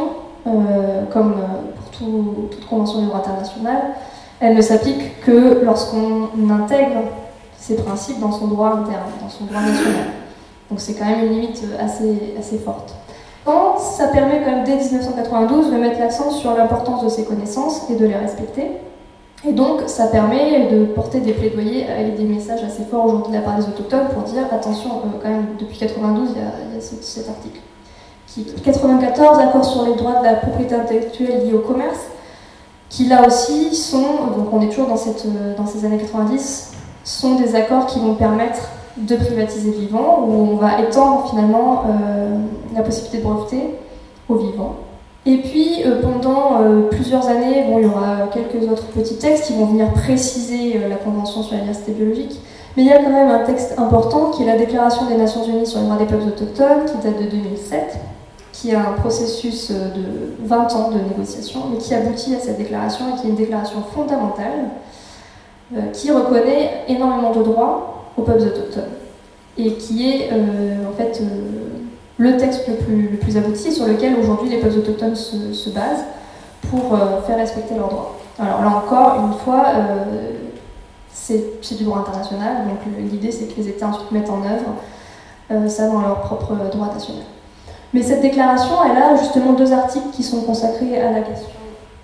[0.47, 3.95] euh, comme euh, pour toute convention du droit international,
[4.39, 7.01] elle ne s'applique que lorsqu'on intègre
[7.57, 10.09] ces principes dans son droit interne, dans son droit national.
[10.69, 12.95] Donc c'est quand même une limite assez, assez forte.
[13.79, 18.05] Ça permet quand dès 1992 de mettre l'accent sur l'importance de ces connaissances et de
[18.05, 18.73] les respecter.
[19.49, 23.37] Et donc, ça permet de porter des plaidoyers avec des messages assez forts aujourd'hui de
[23.37, 26.81] la part des autochtones pour dire attention, euh, quand même, depuis 92, il y a,
[26.81, 27.61] cet article.
[28.27, 32.01] Qui, 94, accord sur les droits de la propriété intellectuelle liés au commerce,
[32.89, 34.97] qui là aussi sont, donc on est toujours dans,
[35.57, 36.73] dans ces années 90,
[37.05, 41.85] sont des accords qui vont permettre de privatiser le vivant, où on va étendre finalement
[41.89, 42.37] euh,
[42.75, 43.75] la possibilité de breveter
[44.29, 44.77] au vivant.
[45.29, 49.47] Et puis, euh, pendant euh, plusieurs années, bon, il y aura quelques autres petits textes
[49.47, 52.41] qui vont venir préciser euh, la Convention sur la diversité biologique.
[52.77, 55.45] Mais il y a quand même un texte important qui est la Déclaration des Nations
[55.45, 57.99] Unies sur les droits des peuples autochtones, qui date de 2007,
[58.53, 63.07] qui a un processus de 20 ans de négociation, mais qui aboutit à cette déclaration
[63.09, 64.71] et qui est une déclaration fondamentale
[65.93, 68.85] qui reconnaît énormément de droits aux peuples autochtones
[69.59, 71.21] et qui est en fait
[72.19, 75.71] le texte le plus, le plus abouti sur lequel aujourd'hui les peuples autochtones se, se
[75.71, 76.05] basent
[76.71, 78.17] pour euh, faire respecter leurs droits.
[78.39, 80.05] Alors là encore, une fois, euh,
[81.13, 82.79] c'est du droit international, donc
[83.11, 84.75] l'idée c'est que les États ensuite mettent en œuvre
[85.51, 87.23] euh, ça dans leur propre droit national.
[87.93, 91.49] Mais cette déclaration, elle a justement deux articles qui sont consacrés à la question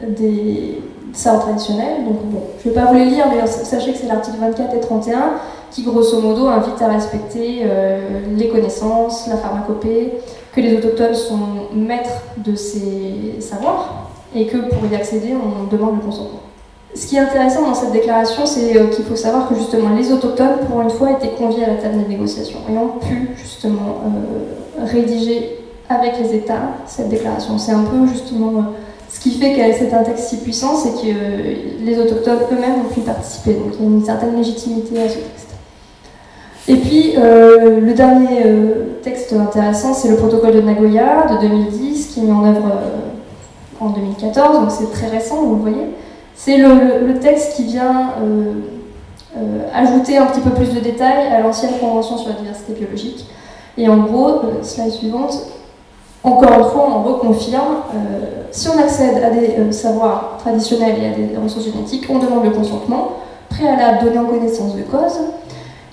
[0.00, 0.80] des
[1.12, 2.04] savoirs traditionnels.
[2.04, 4.74] Donc bon, je ne vais pas vous les lire, mais sachez que c'est l'article 24
[4.74, 5.32] et 31
[5.72, 10.12] qui grosso modo invite à respecter euh, les connaissances, la pharmacopée,
[10.54, 15.96] que les autochtones sont maîtres de ces savoirs et que pour y accéder, on demande
[15.96, 16.40] le consentement.
[16.94, 20.12] Ce qui est intéressant dans cette déclaration, c'est euh, qu'il faut savoir que justement les
[20.12, 24.02] autochtones, pour une fois, étaient conviés à la table des négociations et ont pu justement
[24.04, 27.56] euh, rédiger avec les États cette déclaration.
[27.56, 28.52] C'est un peu justement
[29.12, 32.94] ce qui fait que c'est un texte si puissant, c'est que les autochtones eux-mêmes ont
[32.94, 33.54] pu participer.
[33.54, 35.48] Donc il y a une certaine légitimité à ce texte.
[36.68, 42.06] Et puis, euh, le dernier euh, texte intéressant, c'est le protocole de Nagoya de 2010,
[42.06, 45.86] qui est mis en œuvre euh, en 2014, donc c'est très récent, vous le voyez.
[46.34, 48.14] C'est le, texte qui vient
[49.74, 53.26] ajouter un petit peu plus de détails à l'ancienne convention sur la diversité biologique.
[53.76, 55.34] Et en gros, slide suivante,
[56.24, 57.76] encore une fois, on reconfirme,
[58.50, 62.50] si on accède à des savoirs traditionnels et à des ressources génétiques, on demande le
[62.50, 63.12] consentement,
[63.48, 65.20] préalable donné en connaissance de cause,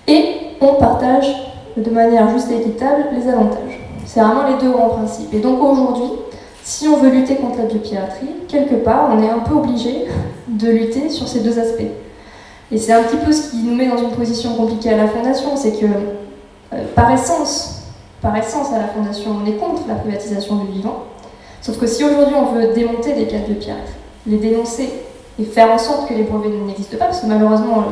[0.07, 1.33] et on partage
[1.77, 3.79] de manière juste et équitable les avantages.
[4.05, 5.33] C'est vraiment les deux grands principes.
[5.33, 6.11] Et donc aujourd'hui,
[6.63, 10.05] si on veut lutter contre la biopiraterie, quelque part, on est un peu obligé
[10.47, 11.81] de lutter sur ces deux aspects.
[12.71, 15.07] Et c'est un petit peu ce qui nous met dans une position compliquée à la
[15.07, 17.78] Fondation, c'est que euh, par essence,
[18.21, 21.03] par essence à la Fondation, on est contre la privatisation du vivant.
[21.61, 23.93] Sauf que si aujourd'hui on veut démonter les cas de biopiraterie,
[24.27, 24.89] les dénoncer
[25.39, 27.85] et faire en sorte que les brevets n'existent pas, parce que malheureusement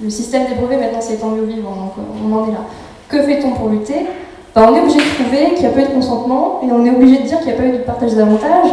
[0.00, 2.60] le système des brevets, maintenant, c'est étendu au vivant, donc euh, on en est là.
[3.08, 4.06] Que fait-on pour lutter?
[4.54, 6.84] Ben, On est obligé de prouver qu'il n'y a pas eu de consentement, et on
[6.84, 8.70] est obligé de dire qu'il n'y a pas eu de partage d'avantages,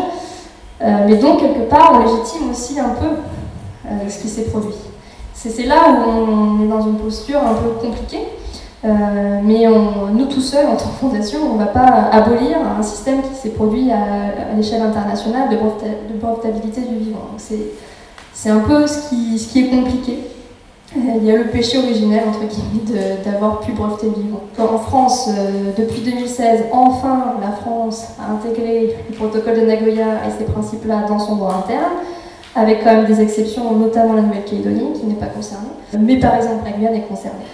[0.82, 3.06] euh, mais donc, quelque part, on légitime aussi un peu
[3.86, 4.74] euh, ce qui s'est produit.
[5.34, 8.28] C'est là où on est dans une posture un peu compliquée,
[8.84, 9.66] mais
[10.14, 13.36] nous tout seuls, en tant que fondation, on ne va pas abolir un système qui
[13.36, 17.30] s'est produit à, l'échelle internationale de, brevetabilité du vivant.
[18.34, 20.20] C'est un peu ce qui, est compliqué.
[20.96, 24.42] Il y a le péché originel, entre guillemets, d'avoir pu breveter le vivant.
[24.60, 30.32] En France, euh, depuis 2016, enfin, la France a intégré le protocole de Nagoya et
[30.38, 31.94] ces principes-là dans son droit interne,
[32.56, 35.70] avec quand même des exceptions, notamment la Nouvelle-Calédonie, qui n'est pas concernée.
[35.98, 37.46] Mais par exemple, la Guyane est concernée.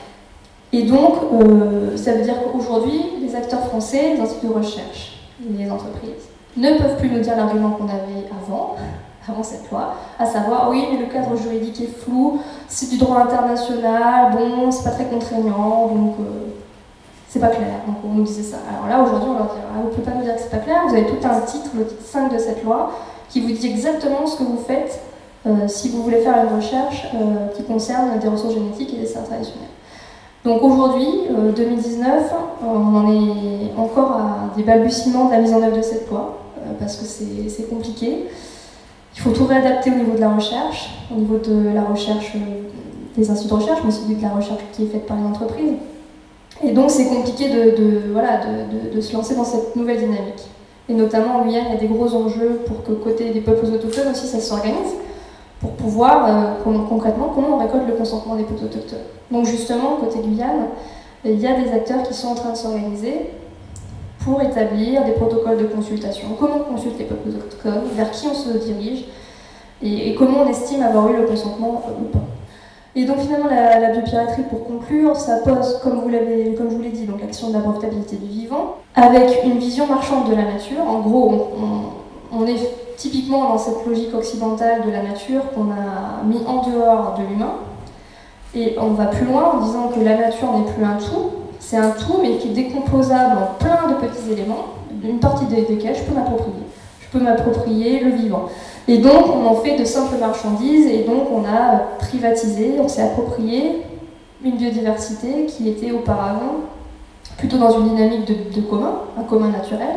[0.74, 5.70] Et donc, euh, ça veut dire qu'aujourd'hui, les acteurs français, les instituts de recherche, les
[5.72, 6.28] entreprises,
[6.58, 8.76] ne peuvent plus nous dire l'argument qu'on avait avant,
[9.30, 13.20] avant cette loi, à savoir oui mais le cadre juridique est flou, c'est du droit
[13.20, 16.48] international, bon c'est pas très contraignant, donc euh,
[17.30, 17.80] c'est pas clair.
[17.86, 18.58] Donc on nous disait ça.
[18.70, 20.58] Alors là aujourd'hui on leur dit ah, vous pouvez pas nous dire que c'est pas
[20.58, 22.92] clair, vous avez tout un titre, le titre 5 de cette loi,
[23.30, 25.02] qui vous dit exactement ce que vous faites
[25.46, 27.08] euh, si vous voulez faire une recherche
[27.56, 29.70] qui concerne des ressources génétiques et des sciences traditionnelles.
[30.48, 31.08] Donc aujourd'hui,
[31.58, 32.34] 2019,
[32.66, 36.38] on en est encore à des balbutiements de la mise en œuvre de cette loi,
[36.80, 38.28] parce que c'est compliqué.
[39.14, 42.62] Il faut tout réadapter au niveau de la recherche, au niveau de la recherche euh,
[43.18, 45.74] des instituts de recherche, mais aussi de la recherche qui est faite par les entreprises.
[46.64, 48.40] Et donc c'est compliqué de, voilà,
[48.94, 50.48] de, se lancer dans cette nouvelle dynamique.
[50.88, 53.66] Et notamment en Guyane, il y a des gros enjeux pour que côté des peuples
[53.66, 54.94] autochtones aussi ça s'organise,
[55.60, 59.00] pour pouvoir euh, concrètement comment on récolte le consentement des peuples autochtones.
[59.32, 60.68] Donc justement, côté Guyane,
[61.26, 63.32] il y a des acteurs qui sont en train de s'organiser
[64.20, 66.28] pour établir des protocoles de consultation.
[66.40, 69.06] Comment on consulte les peuples autochtones, vers qui on se dirige,
[69.82, 72.24] et, comment on estime avoir eu le consentement ou pas.
[72.96, 76.82] Et donc finalement, la, biopiraterie, pour conclure, ça pose, comme, vous l'avez, comme je vous
[76.82, 80.46] l'ai dit, donc l'action de la brevetabilité du vivant, avec une vision marchande de la
[80.46, 80.82] nature.
[80.82, 81.52] En gros,
[82.32, 82.58] on, est
[82.98, 87.54] typiquement dans cette logique occidentale de la nature qu'on a mis en dehors de l'humain.
[88.56, 91.78] Et on va plus loin en disant que la nature n'est plus un tout, c'est
[91.78, 94.66] un tout mais qui est décomposable en plein de petits éléments,
[95.04, 96.54] une partie desquels je peux m'approprier.
[97.02, 98.48] Je peux m'approprier le vivant.
[98.88, 103.04] Et donc, on en fait de simples marchandises, et donc on a privatisé, on s'est
[103.04, 103.84] approprié
[104.44, 106.56] une biodiversité qui était auparavant
[107.38, 109.96] plutôt dans une dynamique de, commun, un commun naturel,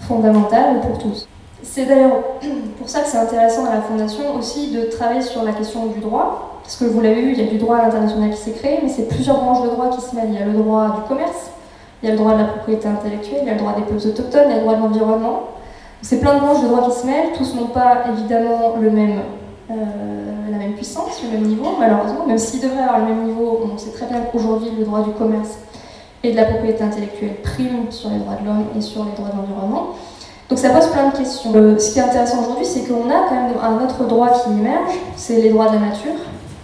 [0.00, 1.28] fondamental pour tous.
[1.62, 2.22] C'est d'ailleurs
[2.78, 6.00] pour ça que c'est intéressant à la Fondation aussi de travailler sur la question du
[6.00, 8.52] droit, parce que vous l'avez vu, il y a du droit à l'international qui s'est
[8.52, 10.28] créé, mais c'est plusieurs branches de droit qui se mêlent.
[10.28, 11.50] Il y a le droit du commerce,
[12.02, 13.82] il y a le droit de la propriété intellectuelle, il y a le droit des
[13.82, 15.42] peuples autochtones, il y a le droit de l'environnement,
[16.02, 19.20] c'est plein de branches de droit qui se mêlent, tous n'ont pas évidemment le même,
[19.70, 19.74] euh,
[20.50, 23.78] la même puissance, le même niveau, malheureusement, même s'ils devraient avoir le même niveau, on
[23.78, 25.58] sait très bien qu'aujourd'hui le droit du commerce
[26.24, 29.28] et de la propriété intellectuelle prime sur les droits de l'homme et sur les droits
[29.28, 29.94] de l'environnement.
[30.48, 31.52] Donc ça pose plein de questions.
[31.52, 34.94] ce qui est intéressant aujourd'hui, c'est qu'on a quand même un autre droit qui émerge,
[35.16, 36.12] c'est les droits de la nature,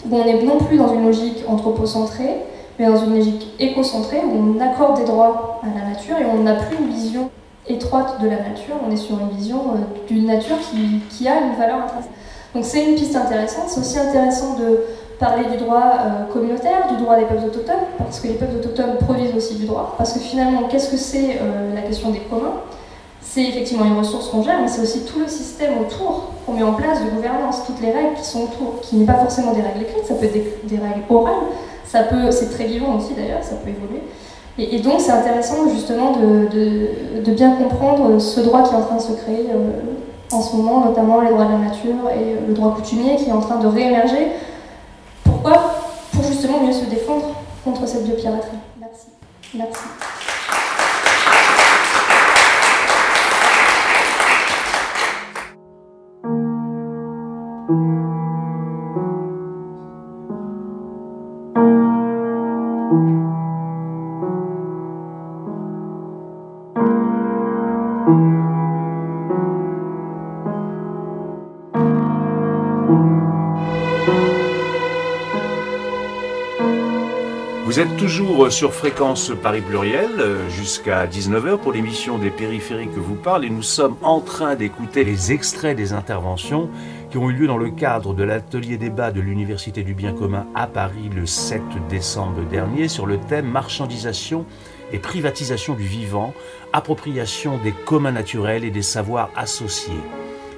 [0.08, 2.42] où on n'est non plus dans une logique anthropocentrée,
[2.78, 6.42] mais dans une logique écocentrée, où on accorde des droits à la nature et on
[6.42, 7.30] n'a plus une vision
[7.66, 11.40] étroite de la nature, on est sur une vision euh, d'une nature qui, qui, a
[11.40, 12.10] une valeur intrinsèque.
[12.54, 13.68] Donc c'est une piste intéressante.
[13.68, 14.84] C'est aussi intéressant de
[15.18, 18.96] parler du droit euh, communautaire, du droit des peuples autochtones, parce que les peuples autochtones
[18.98, 19.94] produisent aussi du droit.
[19.98, 22.60] Parce que finalement, qu'est-ce que c'est euh, la question des communs?
[23.30, 26.62] C'est effectivement une ressource qu'on gère, mais c'est aussi tout le système autour qu'on met
[26.62, 29.60] en place de gouvernance, toutes les règles qui sont autour, qui n'est pas forcément des
[29.60, 31.34] règles écrites, ça peut être des, règles orales,
[31.84, 34.02] ça peut, c'est très vivant aussi d'ailleurs, ça peut évoluer.
[34.56, 39.02] Et, donc c'est intéressant justement de, bien comprendre ce droit qui est en train de
[39.02, 39.82] se créer euh,
[40.32, 43.28] en ce moment, notamment les droits de la nature et euh, le droit coutumier qui
[43.28, 44.28] est en train de réémerger.
[45.22, 45.74] Pourquoi
[46.12, 47.26] Pour justement mieux se défendre
[47.62, 48.56] contre cette biopiraterie.
[48.80, 49.08] Merci.
[49.54, 50.17] Merci.
[78.08, 83.44] Toujours sur fréquence Paris Pluriel euh, jusqu'à 19h pour l'émission des périphériques que vous parle
[83.44, 86.70] et nous sommes en train d'écouter les extraits des interventions
[87.10, 90.46] qui ont eu lieu dans le cadre de l'atelier débat de l'Université du bien commun
[90.54, 94.46] à Paris le 7 décembre dernier sur le thème marchandisation
[94.90, 96.32] et privatisation du vivant,
[96.72, 100.00] appropriation des communs naturels et des savoirs associés.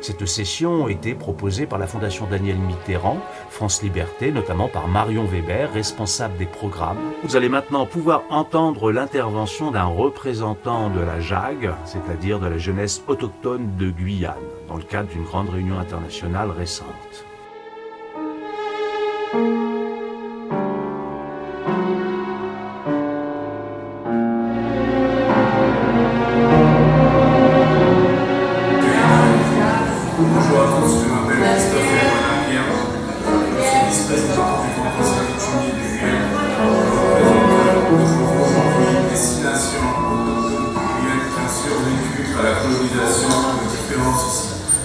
[0.02, 3.18] Cette session été proposée par la Fondation Daniel Mitterrand,
[3.50, 6.96] France Liberté, notamment par Marion Weber, responsable des programmes.
[7.22, 13.02] Vous allez maintenant pouvoir entendre l'intervention d'un représentant de la JAG, c'est-à-dire de la jeunesse
[13.08, 14.36] autochtone de Guyane,
[14.68, 17.29] dans le cadre d'une grande réunion internationale récente.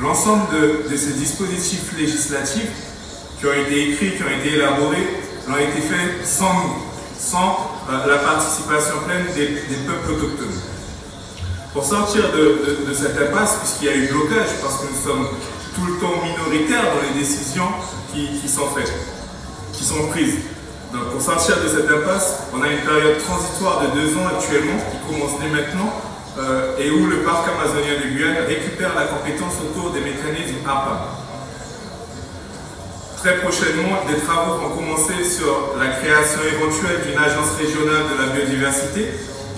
[0.00, 0.46] L'ensemble
[0.90, 2.70] de, ces dispositifs législatifs
[3.38, 5.08] qui ont été écrits, qui ont été élaborés,
[5.48, 6.76] ont été faits sans,
[7.18, 10.60] sans euh, la participation pleine des peuples autochtones.
[11.76, 15.28] Pour sortir de, cette impasse, puisqu'il y a eu blocage, parce que nous sommes
[15.74, 17.68] tout le temps minoritaires dans les décisions
[18.14, 18.94] qui, sont faites,
[19.74, 20.36] qui sont prises.
[20.90, 24.78] Donc pour sortir de cette impasse, on a une période transitoire de deux ans actuellement,
[24.90, 25.92] qui commence dès maintenant,
[26.38, 31.08] euh, et où le parc amazonien de Guyane récupère la compétence autour des mécanismes APA.
[33.16, 38.28] Très prochainement, des travaux vont commencer sur la création éventuelle d'une agence régionale de la
[38.34, 39.08] biodiversité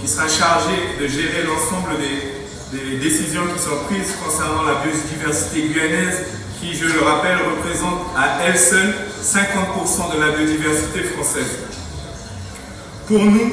[0.01, 2.39] qui sera chargé de gérer l'ensemble des,
[2.99, 6.21] décisions qui sont prises concernant la biodiversité guyanaise,
[6.61, 11.59] qui, je le rappelle, représente à elle seule 50% de la biodiversité française.
[13.07, 13.53] Pour nous,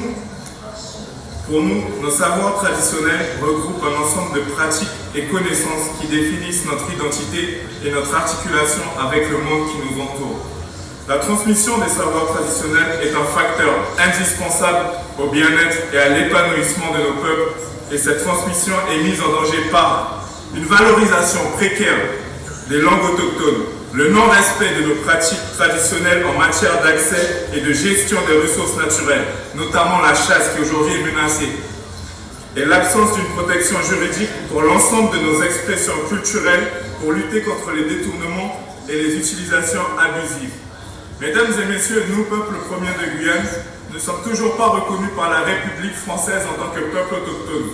[1.46, 6.90] pour nous, nos savoirs traditionnels regroupent un ensemble de pratiques et connaissances qui définissent notre
[6.92, 10.40] identité et notre articulation avec le monde qui nous entoure.
[11.08, 14.86] La transmission des savoirs traditionnels est un facteur indispensable
[15.20, 17.54] au bien-être et à l'épanouissement de nos peuples
[17.92, 21.98] et cette transmission est mise en danger par une valorisation précaire
[22.68, 23.62] des langues autochtones,
[23.96, 29.24] le non-respect de nos pratiques traditionnelles en matière d'accès et de gestion des ressources naturelles,
[29.54, 31.48] notamment la chasse qui aujourd'hui est menacée,
[32.56, 36.68] et l'absence d'une protection juridique pour l'ensemble de nos expressions culturelles
[37.00, 40.52] pour lutter contre les détournements et les utilisations abusives.
[41.18, 43.48] Mesdames et messieurs, nous, peuple premier de Guyane,
[43.94, 47.70] ne sommes toujours pas reconnus par la République française en tant que peuple autochtone.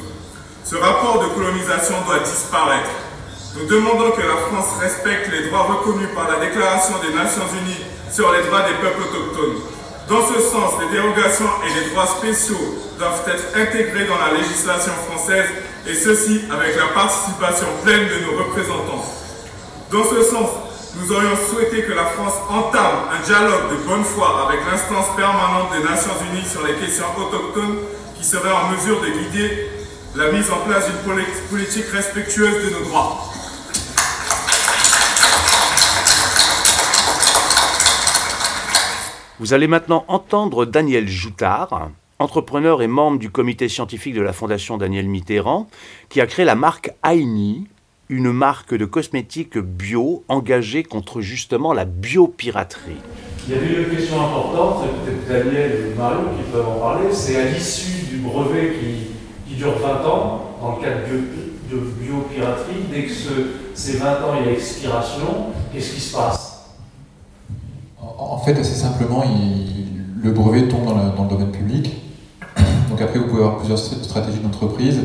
[0.64, 2.90] Ce rapport de colonisation doit disparaître.
[3.54, 7.84] Nous demandons que la France respecte les droits reconnus par la Déclaration des Nations Unies
[8.10, 9.60] sur les droits des peuples autochtones.
[10.08, 14.92] Dans ce sens, les dérogations et les droits spéciaux doivent être intégrés dans la législation
[15.06, 15.50] française
[15.86, 19.04] et ceci avec la participation pleine de nos représentants.
[19.90, 20.48] Dans ce sens,
[20.96, 25.72] nous aurions souhaité que la France entame un dialogue de bonne foi avec l'instance permanente
[25.76, 27.76] des Nations Unies sur les questions autochtones
[28.16, 29.68] qui serait en mesure de guider
[30.16, 31.16] la mise en place d'une
[31.50, 33.31] politique respectueuse de nos droits.
[39.42, 41.90] Vous allez maintenant entendre Daniel Joutard,
[42.20, 45.66] entrepreneur et membre du comité scientifique de la Fondation Daniel Mitterrand,
[46.10, 47.66] qui a créé la marque Aini,
[48.08, 53.00] une marque de cosmétiques bio engagée contre justement la biopiraterie.
[53.48, 57.34] Il y avait une question importante, peut-être Daniel ou Mario qui peuvent en parler, c'est
[57.34, 61.00] à l'issue du brevet qui, dure 20 ans, dans le cadre
[61.68, 63.12] de, biopiraterie, dès que
[63.74, 66.51] ces 20 ans il y a expiration, qu'est-ce qui se passe?
[68.30, 69.24] En fait, assez simplement,
[70.22, 71.92] le brevet tombe dans, le domaine public.
[72.90, 75.00] Donc après, vous pouvez avoir plusieurs stratégies d'entreprise.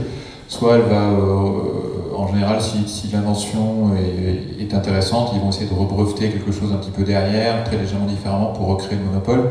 [0.48, 6.30] Soit elle va, euh, en général, si, l'invention est, intéressante, ils vont essayer de rebreveter
[6.30, 9.50] quelque chose un petit peu derrière, très légèrement différemment pour recréer le monopole.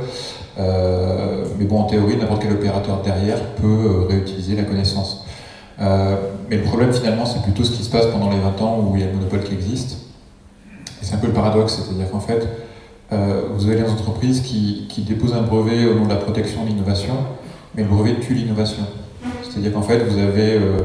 [0.58, 5.24] Euh, mais bon, en théorie, n'importe quel opérateur derrière peut euh, réutiliser la connaissance.
[5.78, 8.94] mais le problème finalement, c'est plutôt ce qui se passe pendant les 20 ans où
[8.94, 9.98] il y a le monopole qui existe.
[11.00, 12.46] c'est un peu le paradoxe, c'est-à-dire qu'en fait,
[13.10, 17.14] vous avez des entreprises qui, déposent un brevet au nom de la protection de l'innovation,
[17.74, 18.82] mais le brevet tue l'innovation.
[19.48, 20.78] C'est-à-dire qu'en fait, vous avez, euh,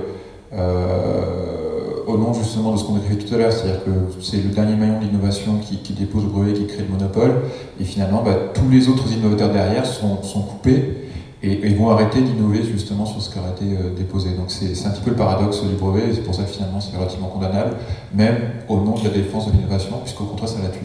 [0.53, 3.91] euh, au nom justement de ce qu'on fait tout à l'heure, c'est-à-dire que
[4.22, 7.41] c'est le dernier maillon de l'innovation qui, dépose le brevet, qui crée le monopole,
[7.80, 11.09] et finalement, bah, tous les autres innovateurs derrière sont, coupés
[11.43, 14.32] et, vont arrêter d'innover justement sur ce qui a été déposé.
[14.32, 16.80] Donc c'est un petit peu le paradoxe du brevet, et c'est pour ça que finalement
[16.80, 17.76] c'est relativement condamnable,
[18.13, 18.38] même
[18.69, 20.80] au nom de la défense de l'innovation, puisqu'au contraire ça la tue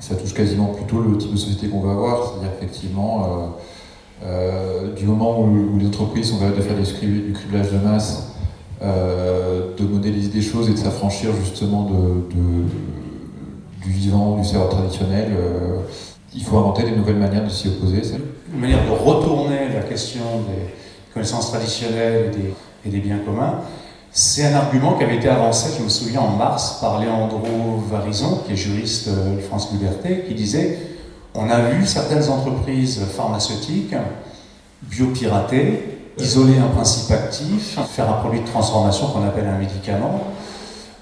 [0.00, 4.94] ça touche quasiment plutôt le type de société qu'on va avoir, c'est-à-dire effectivement, euh, euh,
[4.94, 8.34] du moment où, les entreprises sont capables de faire du criblage de masse,
[8.82, 12.34] euh, de modéliser des choses et de s'affranchir justement de,
[13.84, 15.32] du vivant, du savoir traditionnel,
[16.34, 18.02] il faut inventer des nouvelles manières de s'y opposer.
[18.52, 20.72] Une manière de retourner la question des
[21.12, 22.32] connaissances traditionnelles
[22.84, 23.60] et des biens communs,
[24.12, 28.42] c'est un argument qui avait été avancé, je me souviens, en mars par Léandro Varison,
[28.46, 30.78] qui est juriste de France Liberté, qui disait
[31.34, 33.94] on a vu certaines entreprises pharmaceutiques
[34.82, 40.20] biopirater, isoler un principe actif, faire un produit de transformation qu'on appelle un médicament,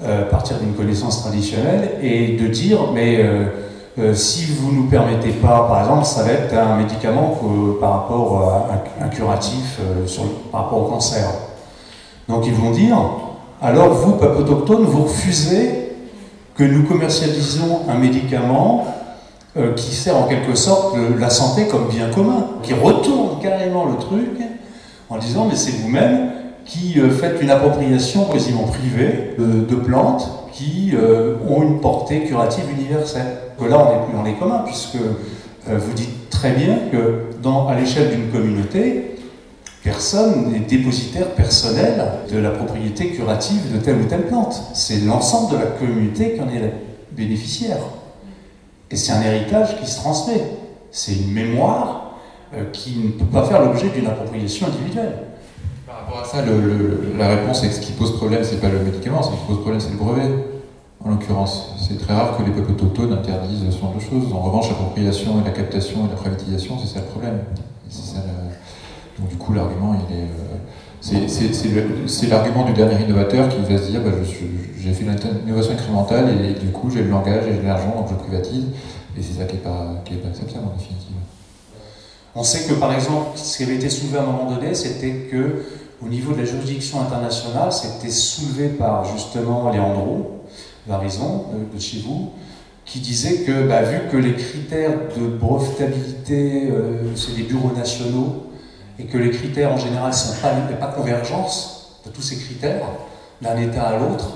[0.05, 3.47] euh, partir d'une connaissance traditionnelle, et de dire mais euh,
[3.99, 7.41] euh, si vous ne nous permettez pas, par exemple, ça va être un médicament
[7.81, 8.69] par rapport
[9.01, 11.27] à un, curatif sur, par rapport au cancer.
[12.29, 12.97] Donc ils vont dire,
[13.63, 15.93] alors vous, peuple autochtone, vous refusez
[16.55, 18.87] que nous commercialisions un médicament
[19.57, 23.97] euh, qui sert en quelque sorte la santé comme bien commun, qui retourne carrément le
[23.97, 24.41] truc
[25.09, 26.31] en disant, mais c'est vous-même
[26.65, 32.65] qui euh, faites une appropriation quasiment privée de, plantes qui euh, ont une portée curative
[32.77, 33.39] universelle.
[33.59, 34.99] Que là, on n'est plus dans les communs, puisque
[35.67, 39.16] vous dites très bien que dans, à l'échelle d'une communauté,
[39.87, 44.61] Personne n'est dépositaire personnel de la propriété curative de telle ou telle plante.
[44.75, 46.73] C'est l'ensemble de la communauté qui en est
[47.13, 47.77] bénéficiaire.
[48.91, 50.43] Et c'est un héritage qui se transmet.
[50.91, 52.17] C'est une mémoire
[52.53, 55.19] euh, qui ne peut pas faire l'objet d'une appropriation individuelle.
[55.87, 56.39] Par rapport à ça,
[57.17, 59.61] la réponse est que ce qui pose problème, c'est pas le médicament, ce qui pose
[59.61, 60.33] problème, c'est le brevet.
[61.05, 64.33] En l'occurrence, c'est très rare que les peuples autochtones interdisent ce genre de choses.
[64.33, 67.39] En revanche, l'appropriation et la captation et la privatisation, c'est ça le problème.
[67.89, 68.23] C'est ça
[69.19, 70.23] donc du coup, l'argument, il est...
[70.23, 70.57] Euh,
[72.07, 74.11] c'est l'argument du dernier innovateur qui va se dire bah,
[74.81, 78.09] j'ai fait une innovation incrémentale et, du coup j'ai le langage et j'ai l'argent donc
[78.11, 78.65] je privatise
[79.17, 81.13] et c'est ça qui n'est pas, acceptable en définitive.
[82.35, 85.29] On sait que par exemple, ce qui avait été soulevé à un moment donné, c'était
[85.31, 85.63] que
[86.05, 90.43] au niveau de la juridiction internationale, c'était soulevé par justement Léandro
[90.87, 92.31] Varison de, chez vous,
[92.85, 98.46] qui disait que bah, vu que les critères de brevetabilité, euh, c'est des bureaux nationaux,
[98.99, 102.87] et que les critères en général ne sont pas, pas convergence de tous ces critères
[103.43, 104.29] d'un État à l'autre.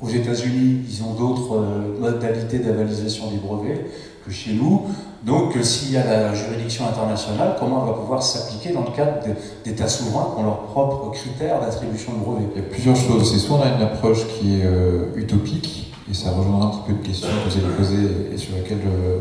[0.00, 3.84] Aux États-Unis, ils ont d'autres euh, modalités d'avalisation des brevets
[4.24, 4.86] que chez nous.
[5.24, 8.96] Donc, euh, s'il y a la juridiction internationale, comment elle va pouvoir s'appliquer dans le
[8.96, 9.18] cadre
[9.62, 12.48] d'États souverains qui ont leurs propres critères d'attribution de brevets?
[12.54, 13.30] Il y a plusieurs choses.
[13.30, 16.80] C'est soit on a une approche qui est euh, utopique, et ça rejoindra un petit
[16.86, 18.78] peu une question que vous avez posée et sur laquelle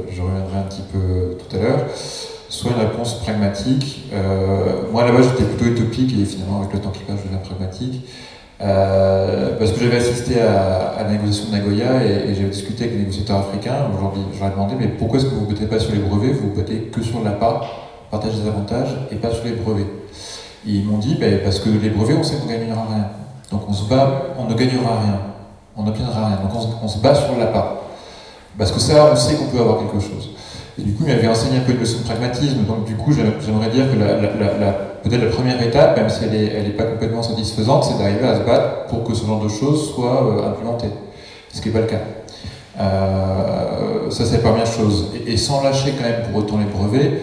[0.09, 1.86] je, reviendrai un petit peu tout à l'heure,
[2.50, 4.10] soit une réponse pragmatique.
[4.14, 7.38] Euh, moi, là-bas, j'étais plutôt utopique, et finalement, avec le temps qui passe, je deviens
[7.38, 8.06] pragmatique.
[8.62, 13.04] Euh, parce que j'avais assisté à, la négociation de Nagoya et, j'avais discuté avec les
[13.04, 13.88] négociateurs africains.
[13.95, 16.50] Aujourd'hui, j'aurais demandé mais pourquoi est-ce que vous ne battez pas sur les brevets, vous
[16.50, 17.62] battez que sur l'APA,
[18.12, 19.88] partage des avantages, et pas sur les brevets
[20.68, 23.08] et Ils m'ont dit ben, parce que les brevets, on sait qu'on ne gagnera rien.
[23.50, 25.20] Donc on se bat, on ne gagnera rien,
[25.78, 26.38] on n'obtiendra rien.
[26.38, 26.52] Donc
[26.84, 27.78] on, se bat sur l'APA.
[28.58, 30.32] Parce que ça, on sait qu'on peut avoir quelque chose.
[30.84, 32.63] Du coup, il m'avait enseigné un peu de leçon de pragmatisme.
[32.65, 36.65] Donc du coup, j'aimerais dire que peut-être la première étape, même si elle n'est elle
[36.67, 39.93] est pas complètement satisfaisante, c'est d'arriver à se battre pour que ce genre de choses
[39.93, 40.88] soit euh, implémenté.
[41.53, 42.01] Ce qui n'est pas le cas.
[42.80, 45.07] Euh, ça, c'est la première chose.
[45.27, 47.21] Et, sans lâcher quand même pour autant les brevets,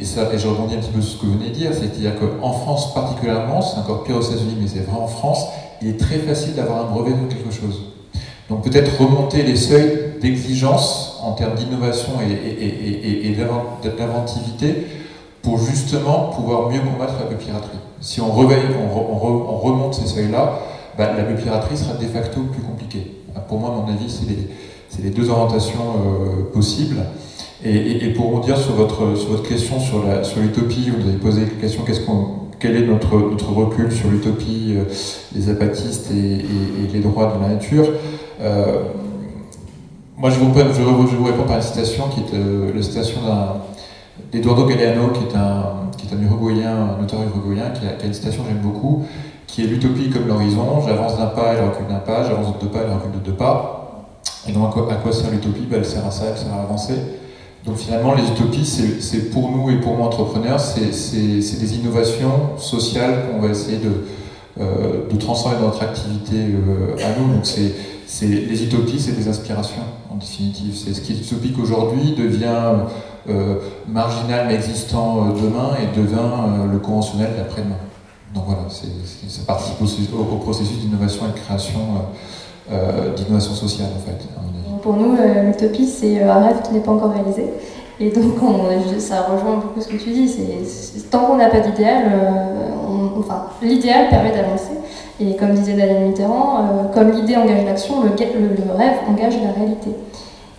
[0.00, 1.70] et, ça, et je rebondis un petit peu sur ce que vous venez de dire,
[1.72, 5.46] c'est-à-dire qu'en France particulièrement, c'est encore pire aux États-Unis, mais c'est vrai en France,
[5.82, 7.93] il est très facile d'avoir un brevet de quelque chose.
[8.54, 13.36] Donc peut-être remonter les seuils d'exigence en termes d'innovation et,
[13.98, 14.86] d'inventivité
[15.42, 17.78] pour justement pouvoir mieux combattre la biopiraterie.
[18.00, 20.60] Si on, remonte ces seuils-là,
[20.96, 23.10] bah, la biopiraterie sera de facto plus compliquée.
[23.48, 27.00] Pour moi, à mon avis, c'est les, deux orientations euh, possibles.
[27.64, 30.04] Et, pour dire sur votre, sur votre question sur
[30.40, 31.82] l'utopie, vous avez posé la question
[32.64, 33.16] quel est notre,
[33.52, 34.84] recul sur l'utopie, euh,
[35.34, 37.84] les apatistes et, les droits de la nature?
[40.16, 45.08] Moi, je vous, je, réponds par une citation qui est la citation d'un Eduardo Galeano,
[45.08, 48.58] qui est un, qui est un uruguayen, auteur uruguayen, qui a, une citation que j'aime
[48.58, 49.04] beaucoup,
[49.46, 52.68] qui est l'utopie comme l'horizon, j'avance d'un pas, elle recule d'un pas, j'avance de deux
[52.68, 53.80] pas, elle recule de deux pas.
[54.48, 55.66] Et donc à quoi, sert l'utopie?
[55.70, 56.94] Ben, Elle sert à ça, elle sert à avancer.
[57.64, 63.24] Donc finalement, les utopies, c'est pour nous et pour moi entrepreneurs, c'est des innovations sociales
[63.30, 64.04] qu'on va essayer de,
[64.60, 67.34] euh, transformer dans notre activité euh, à nous.
[67.34, 67.72] Donc c'est
[68.22, 70.76] les utopies, c'est des inspirations en définitive.
[70.76, 72.72] C'est ce qui est utopique aujourd'hui devient
[73.28, 73.54] euh,
[73.88, 77.78] marginal mais existant euh, demain et devient euh, le conventionnel d'après-demain.
[78.34, 79.80] Donc voilà, ça participe
[80.14, 81.78] au, processus d'innovation et de création,
[83.16, 84.26] d'innovation sociale en fait.
[84.82, 87.44] Pour nous, l'utopie, c'est un rêve qui n'est pas encore réalisé.
[88.00, 88.34] Et donc,
[88.98, 90.36] ça rejoint beaucoup ce que tu dis.
[91.10, 92.04] Tant qu'on n'a pas d'idéal,
[93.18, 94.72] enfin, l'idéal permet d'avancer.
[95.20, 98.10] Et comme disait Daniel Mitterrand, comme l'idée engage l'action, le,
[98.76, 99.90] rêve engage la réalité.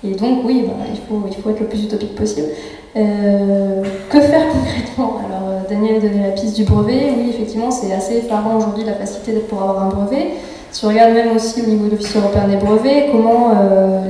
[0.05, 0.99] Et donc, oui, bah, il,
[1.41, 2.47] faut, être le plus utopique possible.
[2.95, 5.17] Euh, que faire concrètement?
[5.25, 7.11] Alors, euh, Daniel a donné la piste du brevet.
[7.17, 10.27] Oui, effectivement, c'est assez effarant aujourd'hui la facilité pour avoir un brevet.
[10.71, 14.01] Si on regarde même aussi au niveau de l'Office européen des brevets, comment euh,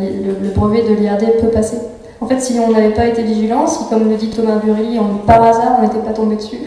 [0.41, 1.78] le, brevet de l'IRD peut passer?
[2.22, 5.43] En fait, si on n'avait pas été vigilant, si, comme le dit Thomas Burly, par
[5.43, 6.59] hasard, on n'était pas tombé dessus,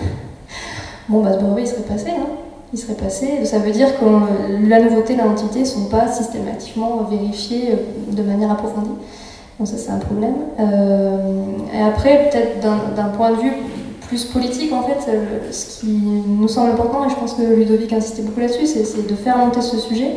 [1.09, 2.11] bon, bah, ce brevet, il serait passé.
[2.11, 2.26] Hein
[2.72, 3.44] il serait passé.
[3.44, 4.05] Ça veut dire que
[4.68, 8.90] la nouveauté, l'identité ne sont pas systématiquement vérifiées euh, de manière approfondie.
[9.59, 10.34] Donc ça, c'est un problème.
[10.61, 11.18] Euh,
[11.74, 13.53] et après, peut-être d'un point de vue
[14.07, 17.92] plus politique, en fait, euh, ce qui nous semble important, et je pense que Ludovic
[17.92, 20.16] insistait beaucoup là-dessus, c'est de faire monter ce sujet,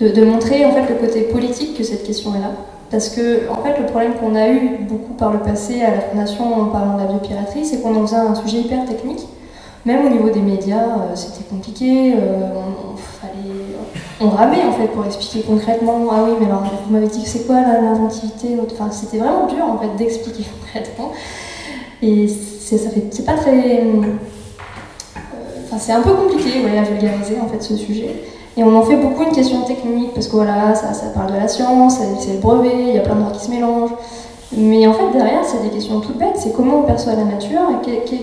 [0.00, 2.50] de, montrer en fait le côté politique que cette question est là.
[2.92, 6.00] Parce que, en fait, le problème qu'on a eu beaucoup par le passé à la
[6.02, 9.26] Fondation en parlant de la biopiraterie, c'est qu'on en faisait un sujet hyper technique
[9.84, 12.14] même au niveau des médias, euh, c'était compliqué.
[12.14, 12.50] Euh,
[14.20, 16.06] on, ramait en fait pour expliquer concrètement.
[16.12, 18.56] Ah oui, mais alors vous m'avez dit que c'est quoi l'inventivité
[18.92, 21.10] c'était vraiment dur en fait d'expliquer concrètement.
[22.00, 23.80] Et c'est, ça fait, c'est pas très.
[23.80, 24.02] Euh,
[25.64, 28.22] enfin, c'est un peu compliqué ouais, à vulgariser en fait ce sujet.
[28.56, 31.38] Et on en fait beaucoup une question technique parce que voilà, ça, ça parle de
[31.38, 33.94] la science, c'est le brevet, il y a plein de droits qui se mélangent.
[34.54, 36.36] Mais en fait, derrière, c'est des questions toutes bêtes.
[36.36, 37.60] C'est comment on perçoit la nature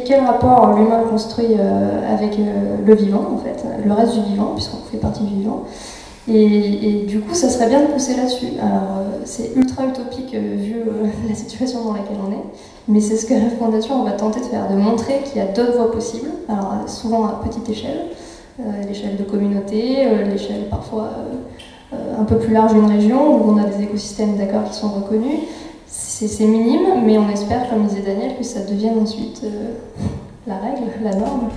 [0.06, 4.52] quel, rapport l'humain construit euh, avec euh, le vivant, en fait, le reste du vivant,
[4.56, 5.64] puisqu'on fait partie du vivant.
[6.32, 8.54] Et, du coup, ça serait bien de pousser là-dessus.
[8.60, 10.84] Alors, euh, c'est ultra utopique vu
[11.28, 12.44] la situation dans laquelle on est,
[12.88, 15.48] mais c'est ce que la Fondation va tenter de faire, de montrer qu'il y a
[15.48, 18.06] d'autres voies possibles, alors souvent à petite échelle,
[18.88, 21.10] l'échelle de communauté, l'échelle parfois
[21.92, 25.40] un peu plus large d'une région, où on a des écosystèmes d'accord qui sont reconnus.
[25.88, 29.42] C'est minime, mais on espère, comme disait Daniel, que ça devienne ensuite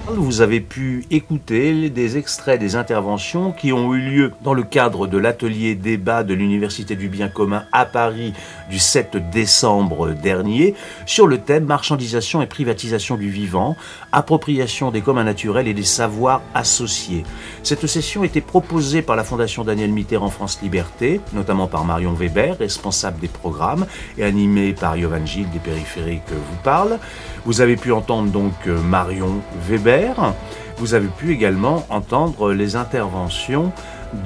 [0.09, 5.07] Vous avez pu écouter des extraits des interventions qui ont eu lieu dans le cadre
[5.07, 8.33] de l'atelier débat de l'Université du bien commun à Paris
[8.71, 10.75] du 7 décembre dernier
[11.07, 13.77] sur le thème marchandisation et privatisation du vivant,
[14.13, 17.25] appropriation des communs naturels et des savoirs associés.
[17.63, 22.59] Cette session était proposée par la Fondation Daniel Mitterrand France Liberté, notamment par Marion Weber,
[22.59, 23.87] responsable des programmes,
[24.19, 26.99] et animée par Yovan Gilles des périphériques vous parle.
[27.45, 30.33] Vous avez pu entendre donc euh, Marion Weber.
[30.79, 33.73] Vous avez pu également entendre les interventions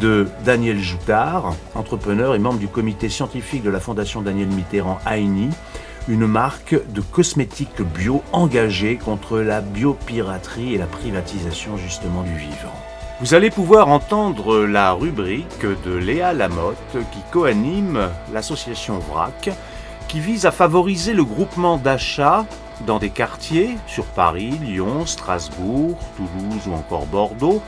[0.00, 5.48] de Daniel Joutard, entrepreneur et membre du comité scientifique de la Fondation Daniel Mitterrand AINI,
[6.08, 12.74] une marque de cosmétiques bio engagée contre la biopiraterie et la privatisation justement du vivant.
[13.20, 19.50] Vous allez pouvoir entendre la rubrique de Léa Lamotte qui coanime l'association VRAC
[20.06, 22.44] qui vise à favoriser le groupement d'achat
[22.86, 27.62] dans des quartiers sur Paris, Lyon, Strasbourg, Toulouse ou encore Bordeaux,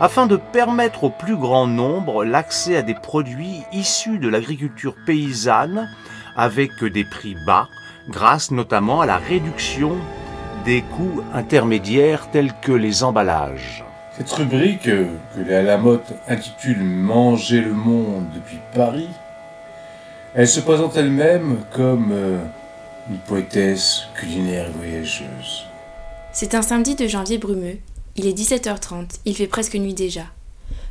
[0.00, 5.88] afin de permettre au plus grand nombre l'accès à des produits issus de l'agriculture paysanne
[6.36, 7.68] avec des prix bas,
[8.08, 9.96] grâce notamment à la réduction
[10.64, 13.84] des coûts intermédiaires tels que les emballages.
[14.16, 19.08] Cette rubrique, que Léa Lamotte intitule Manger le monde depuis Paris,
[20.34, 22.38] elle se présente elle-même comme euh,
[23.10, 25.64] une poétesse culinaire voyageuse.
[26.32, 27.78] C'est un samedi de janvier brumeux.
[28.16, 30.24] Il est 17h30, il fait presque nuit déjà.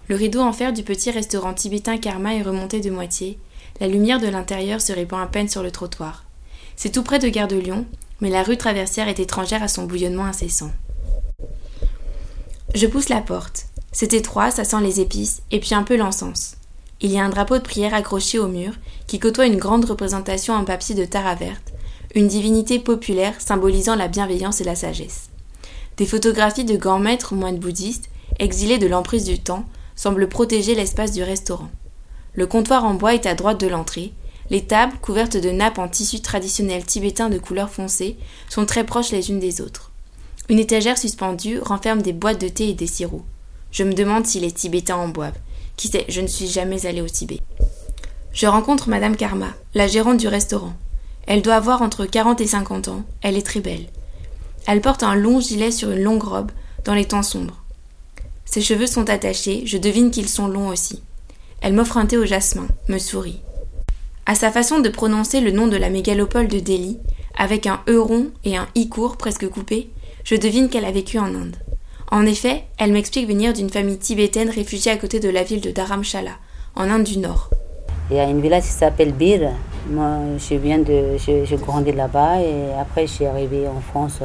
[0.07, 3.38] Le rideau en fer du petit restaurant tibétain Karma est remonté de moitié.
[3.80, 6.24] La lumière de l'intérieur se répand à peine sur le trottoir.
[6.76, 7.86] C'est tout près de Gare de Lyon,
[8.22, 10.72] mais la rue traversière est étrangère à son bouillonnement incessant.
[12.74, 13.68] Je pousse la porte.
[13.91, 16.55] C'est étroit, ça sent les épices, et puis un peu l'encens.
[17.01, 18.74] Il y a un drapeau de prière accroché au mur,
[19.05, 21.74] qui côtoie une grande représentation en papier de tara verte,
[22.18, 25.30] une divinité populaire symbolisant la bienveillance et la sagesse.
[25.97, 28.09] Des photographies de grands maîtres moines bouddhistes,
[28.39, 29.65] exilés de l'emprise du temps,
[29.95, 31.70] semblent protéger l'espace du restaurant.
[32.34, 34.13] Le comptoir en bois est à droite de l'entrée.
[34.49, 38.18] Les tables, couvertes de nappes en tissu traditionnel tibétain de couleur foncée,
[38.49, 39.91] sont très proches les unes des autres.
[40.49, 43.26] Une étagère suspendue renferme des boîtes de thé et des sirops.
[43.70, 45.38] Je me demande si les Tibétains en boivent.
[45.76, 47.41] Qui sait, je ne suis jamais allée au Tibet.
[48.32, 50.74] Je rencontre Madame Karma, la gérante du restaurant.
[51.28, 53.03] Elle doit avoir entre 40 et 50 ans.
[53.21, 53.88] Elle est très belle.
[54.65, 56.51] Elle porte un long gilet sur une longue robe,
[56.86, 57.63] dans les tons sombres.
[58.45, 61.03] Ses cheveux sont attachés, je devine qu'ils sont longs aussi.
[61.61, 63.41] Elle m'offre un thé au jasmin, me sourit.
[64.25, 66.97] À sa façon de prononcer le nom de la mégalopole de Delhi,
[67.38, 69.89] avec un E rond et un I court presque coupé,
[70.23, 71.57] je devine qu'elle a vécu en Inde.
[72.09, 75.71] En effet, elle m'explique venir d'une famille tibétaine réfugiée à côté de la ville de
[75.71, 76.38] Dharamshala,
[76.75, 77.49] en Inde du Nord.
[78.10, 79.51] Il y a une village qui s'appelle Bir,
[79.89, 84.20] moi, je viens de, j'ai grandi là-bas et après, je suis arrivée en France.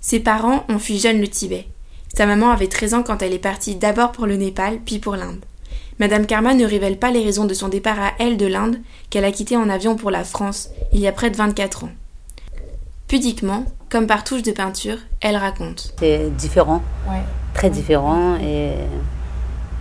[0.00, 1.66] Ses parents ont fui jeunes le Tibet.
[2.14, 5.16] Sa maman avait 13 ans quand elle est partie d'abord pour le Népal, puis pour
[5.16, 5.44] l'Inde.
[5.98, 8.76] Madame Karma ne révèle pas les raisons de son départ à elle de l'Inde,
[9.10, 11.90] qu'elle a quitté en avion pour la France, il y a près de 24 ans.
[13.08, 15.94] Pudiquement, comme par touche de peinture, elle raconte.
[15.98, 16.82] C'est différent,
[17.54, 18.72] très différent, et,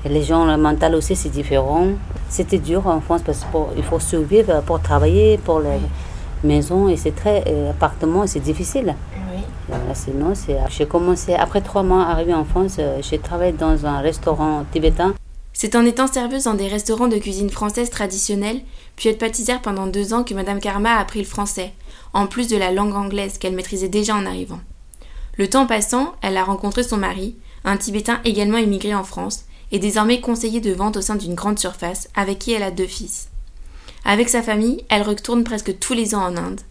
[0.10, 1.88] les gens, le mental aussi, c'est différent.
[2.30, 5.80] C'était dur en France parce qu'il faut survivre pour travailler, pour les
[6.44, 8.96] maisons et c'est très euh, appartement, c'est difficile.
[9.34, 9.76] Oui.
[9.94, 10.34] sinon,
[10.70, 15.14] j'ai commencé après trois mois arrivé en France, euh, j'ai travaillé dans un restaurant tibétain.
[15.54, 18.62] C'est en étant serveuse dans des restaurants de cuisine française traditionnelle,
[18.96, 21.72] puis être pâtissière pendant deux ans que Madame Karma a appris le français,
[22.14, 24.60] en plus de la langue anglaise qu'elle maîtrisait déjà en arrivant.
[25.38, 29.80] Le temps passant, elle a rencontré son mari, un Tibétain également immigré en France, et
[29.80, 33.30] désormais conseiller de vente au sein d'une grande surface avec qui elle a deux fils.
[34.04, 36.62] Avec sa famille, elle retourne presque tous les ans en Inde,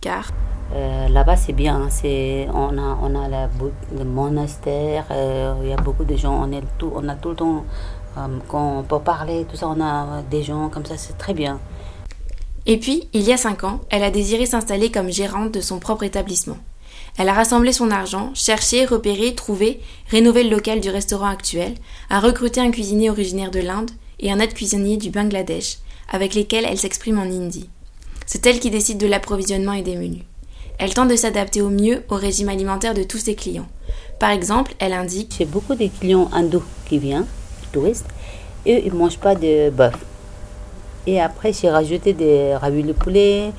[0.00, 0.30] car
[0.72, 3.48] euh, là-bas c'est bien, c'est on a on a
[3.96, 7.30] le monastère, euh, il y a beaucoup de gens, on est tout, on a tout
[7.30, 7.64] le temps
[8.16, 11.34] euh, quand on peut parler, tout ça, on a des gens comme ça, c'est très
[11.34, 11.58] bien.
[12.66, 15.78] Et puis, il y a cinq ans, elle a désiré s'installer comme gérante de son
[15.78, 16.56] propre établissement.
[17.16, 21.74] Elle a rassemblé son argent, cherché, repéré, trouvé, rénové le local du restaurant actuel,
[22.10, 25.78] a recruté un cuisinier originaire de l'Inde et un aide cuisinier du Bangladesh,
[26.10, 27.68] avec lesquels elle s'exprime en hindi.
[28.26, 30.24] C'est elle qui décide de l'approvisionnement et des menus.
[30.78, 33.68] Elle tente de s'adapter au mieux au régime alimentaire de tous ses clients.
[34.18, 37.26] Par exemple, elle indique J'ai beaucoup de clients hindous qui viennent,
[37.72, 38.08] touristes,
[38.66, 39.94] et ils ne mangent pas de bœuf.
[41.06, 43.52] Et après, j'ai rajouté des raviolis de poulet,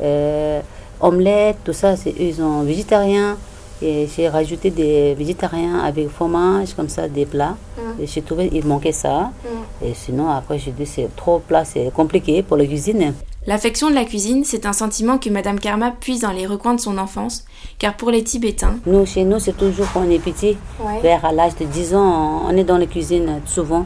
[0.00, 0.60] euh,
[1.00, 3.36] omelette, tout ça, c'est, ils sont végétariens.
[3.82, 7.56] Et j'ai rajouté des végétariens avec fromage, comme ça, des plats.
[7.76, 8.02] Mm.
[8.02, 9.30] Et j'ai trouvé il manquait ça.
[9.44, 9.84] Mm.
[9.86, 13.12] Et sinon, après, j'ai dit c'est trop plat, c'est compliqué pour la cuisine.
[13.46, 16.80] L'affection de la cuisine, c'est un sentiment que Madame Karma puise dans les recoins de
[16.80, 17.44] son enfance,
[17.78, 21.00] car pour les Tibétains, Nous, chez nous, c'est toujours quand on est petit, Ouais.
[21.02, 23.84] vers l'âge de 10 ans, on est dans la cuisine souvent.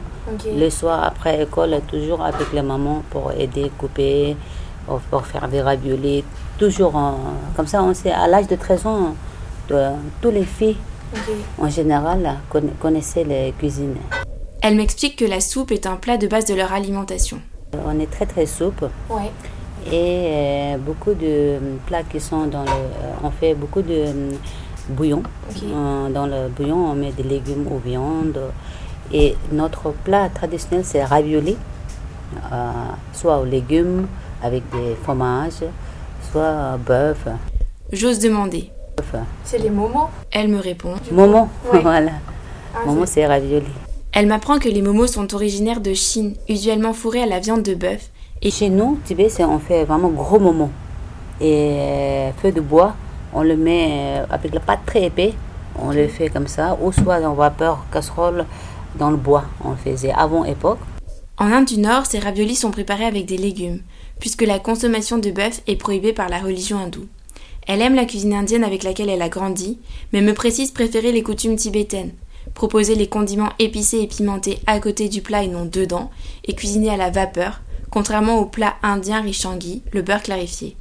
[0.55, 4.37] Le soir, après école, toujours avec la maman pour aider, couper,
[4.85, 6.23] pour, pour faire des raviolis.
[6.59, 7.15] Toujours en-
[7.55, 9.15] comme ça, on sait, à l'âge de 13 ans,
[9.69, 9.91] de-
[10.21, 10.75] tous les filles,
[11.57, 13.95] en général, conna- connaissaient les cuisines.
[14.61, 17.39] elle m'explique que la soupe est un plat de base de leur alimentation.
[17.85, 18.45] On est très très
[19.09, 19.31] Ouais.
[19.89, 22.69] et euh, beaucoup de plats qui sont dans le...
[22.69, 24.31] euh, on fait beaucoup de euh,
[24.89, 25.23] bouillon.
[26.13, 28.37] Dans le bouillon, on met des légumes ou viande.
[29.13, 31.55] Et notre plat traditionnel, c'est ravioli,
[32.51, 32.71] euh,
[33.13, 34.07] soit aux légumes
[34.43, 35.63] avec des fromages,
[36.31, 37.25] soit bœuf.
[37.91, 38.71] J'ose demander.
[39.45, 40.09] C'est les moments.
[40.31, 40.93] Elle me répond.
[41.11, 41.79] Momo, Ouais.
[41.81, 42.11] voilà.
[42.75, 43.65] Ah, Momo, c'est- ravioli.
[44.11, 47.75] Elle m'apprend que les momos sont originaires de Chine, usuellement fourrés à la viande de
[47.75, 48.09] bœuf,
[48.41, 50.69] Et chez nous, Tibet, c'est on fait vraiment gros momo.
[51.41, 52.93] Et euh, feu de bois,
[53.33, 53.87] on le met
[54.21, 55.33] euh, avec la pâte très épais.
[55.81, 58.45] On le fait comme ça, ou soit en vapeur, casserole,
[58.97, 59.43] dans le bois.
[59.63, 60.79] On le faisait avant époque.
[61.41, 63.79] En Inde du Nord, ces raviolis sont préparés avec des légumes,
[64.19, 67.07] puisque la consommation de bœuf est prohibée par la religion hindoue.
[67.65, 69.79] Elle aime la cuisine indienne avec laquelle elle a grandi,
[70.11, 72.11] mais me précise préférer les coutumes tibétaines.
[72.55, 76.11] Proposer les condiments épicés et pimentés à côté du plat et non dedans,
[76.43, 80.75] et cuisiner à la vapeur, contrairement au plat indien riche en ghee, le beurre clarifié.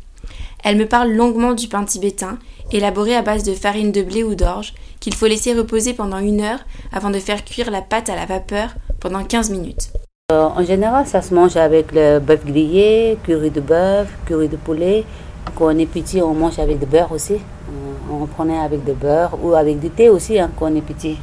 [0.64, 2.36] Elle me parle longuement du pain tibétain,
[2.72, 6.40] élaboré à base de farine de blé ou d'orge, qu'il faut laisser reposer pendant une
[6.40, 9.90] heure avant de faire cuire la pâte à la vapeur pendant 15 minutes.
[10.30, 14.58] Euh, en général, ça se mange avec le bœuf grillé, curry de bœuf, curry de
[14.58, 15.06] poulet.
[15.56, 17.36] Quand on est petit, on mange avec du beurre aussi.
[17.36, 20.82] Euh, on prenait avec du beurre ou avec du thé aussi hein, quand on est
[20.82, 21.16] petit.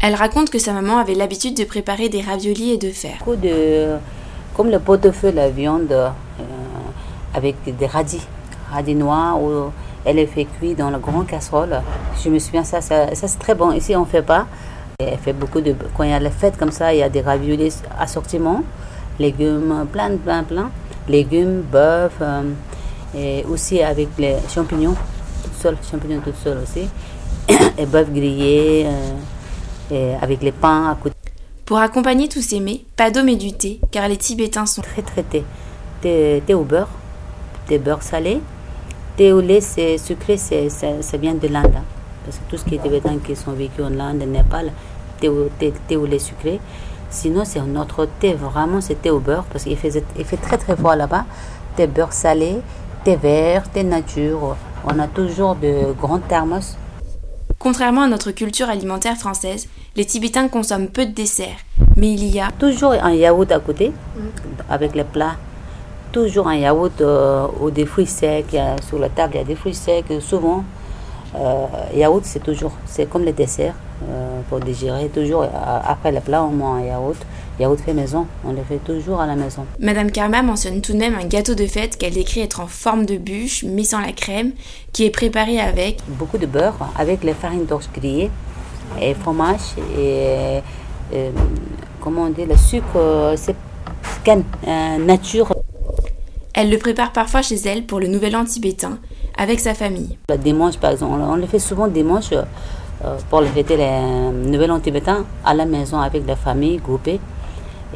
[0.00, 3.18] Elle raconte que sa maman avait l'habitude de préparer des raviolis et de faire.
[3.26, 3.96] De,
[4.54, 6.08] comme le pot-au-feu, la viande euh,
[7.34, 8.22] avec des radis,
[8.70, 9.72] radis noirs, où
[10.04, 11.82] elle est fait cuire dans la grande casserole.
[12.22, 13.72] Je me souviens, ça, ça, ça, c'est très bon.
[13.72, 14.46] Ici, on ne fait pas.
[15.00, 15.76] Elle fait beaucoup de.
[15.96, 18.64] Quand il y a les fêtes comme ça, il y a des raviolis assortiments,
[19.20, 20.72] légumes, plein, plein, plein.
[21.08, 22.42] Légumes, bœuf, euh,
[23.16, 24.94] et aussi avec les champignons,
[25.44, 26.88] tout seul, champignons tout seul aussi.
[27.78, 31.14] et bœuf grillé, euh, et avec les pains à côté.
[31.64, 35.02] Pour accompagner tous ces mets, pas d'eau mais du thé, car les Tibétains sont très
[35.02, 35.44] traité.
[36.00, 36.88] Thé, thé au beurre,
[37.68, 38.40] thé beurre salé.
[39.16, 41.78] Thé au lait, c'est sucré, c'est, c'est- ça vient de l'Inde.
[42.28, 44.70] Parce que tout ce qui est tibétain qui sont vécus en Inde, Népal,
[45.18, 46.60] thé thé, thé au lait sucré.
[47.08, 50.58] Sinon, c'est notre thé, vraiment, c'est thé au beurre, parce qu'il fait, il fait très
[50.58, 51.24] très froid là-bas.
[51.74, 52.58] Thé beurre salé,
[53.02, 54.56] thé vert, thé nature.
[54.84, 56.76] On a toujours de grands thermos.
[57.58, 59.66] Contrairement à notre culture alimentaire française,
[59.96, 61.64] les Tibétains consomment peu de desserts,
[61.96, 63.90] mais il y a Toujours un yaourt à côté,
[64.68, 65.36] avec les plats.
[66.12, 68.54] Toujours un yaourt euh, ou des fruits secs.
[68.86, 70.04] Sur la table, il y a des fruits secs.
[70.20, 70.64] Souvent,
[71.36, 73.74] euh, yaourt, c'est toujours, c'est comme les desserts
[74.08, 75.08] euh, pour digérer.
[75.08, 75.48] Toujours, euh,
[75.84, 77.18] après le plat, on mange un yaourt.
[77.60, 79.66] Yaourt fait maison, on le fait toujours à la maison.
[79.80, 83.04] Madame Karma mentionne tout de même un gâteau de fête qu'elle décrit être en forme
[83.04, 84.52] de bûche, mais sans la crème,
[84.92, 88.30] qui est préparé avec Beaucoup de beurre avec les farines d'orge grillées
[89.00, 90.60] et fromage et
[91.12, 91.30] euh,
[92.00, 93.56] comment on dit, le sucre, euh, c'est
[94.24, 95.54] canne, euh, nature.
[96.54, 98.98] Elle le prépare parfois chez elle pour le nouvel an tibétain,
[99.38, 100.18] avec sa famille.
[100.28, 104.72] Le dimanche, par exemple, on le fait souvent dimanche euh, pour le fêter le Nouvel
[104.72, 107.20] An tibétain à la maison avec la famille groupée.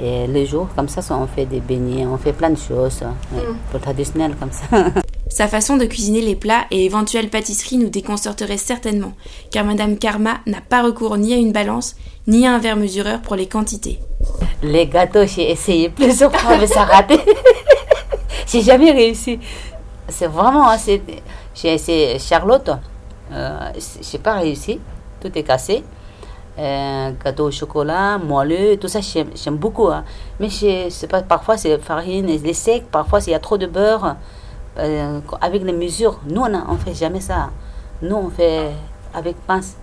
[0.01, 3.43] Et le jour, comme ça, on fait des beignets, on fait plein de choses ouais,
[3.71, 4.65] pour le traditionnel comme ça.
[5.29, 9.13] Sa façon de cuisiner les plats et éventuelles pâtisseries nous déconcerterait certainement,
[9.51, 13.21] car Madame Karma n'a pas recours ni à une balance, ni à un verre mesureur
[13.21, 13.99] pour les quantités.
[14.63, 17.19] Les gâteaux, j'ai essayé plusieurs fois, mais ça a raté.
[18.47, 19.39] j'ai jamais réussi.
[20.13, 21.03] C'est vraiment, c'est-
[21.55, 22.71] j'ai essayé Charlotte,
[23.33, 23.59] euh,
[24.03, 24.79] j'ai pas réussi,
[25.21, 25.83] tout est cassé.
[26.59, 29.89] Euh, gâteau au chocolat, moelleux, tout ça j'aime beaucoup.
[29.89, 30.05] hein.
[30.39, 33.67] Mais je sais pas, parfois c'est farine, les secs, parfois il y a trop de
[33.67, 34.17] beurre.
[34.79, 37.51] Euh, avec les mesures, nous on, on fait jamais ça.
[38.03, 38.71] Nous on fait
[39.15, 39.77] avec pince.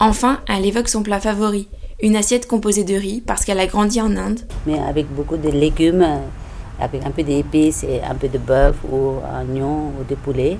[0.00, 1.68] Enfin, elle évoque son plat favori,
[2.00, 4.40] une assiette composée de riz parce qu'elle a grandi en Inde.
[4.66, 6.06] mais avec beaucoup de légumes,
[6.80, 10.58] avec un peu d'épices et un peu de bœuf ou oignon ou de poulet.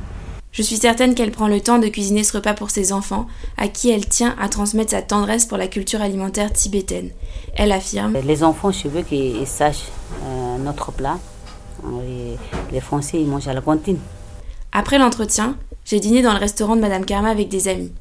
[0.50, 3.68] Je suis certaine qu'elle prend le temps de cuisiner ce repas pour ses enfants, à
[3.68, 7.10] qui elle tient à transmettre sa tendresse pour la culture alimentaire tibétaine.
[7.54, 9.84] Elle affirme Les enfants, je veux qu'ils sachent
[10.24, 11.18] euh, notre plat.
[12.72, 13.98] Les Français, ils mangent à la cantine.
[14.72, 17.92] Après l'entretien, j'ai dîné dans le restaurant de Madame Karma avec des amis.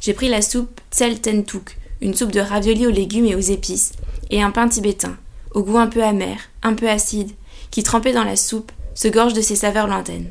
[0.00, 3.92] J'ai pris la soupe Tsel Tentuk, une soupe de raviolis aux légumes et aux épices,
[4.30, 5.16] et un pain tibétain,
[5.52, 7.30] au goût un peu amer, un peu acide,
[7.76, 10.30] qui, trempé dans la soupe, se gorge de ses saveurs lointaines.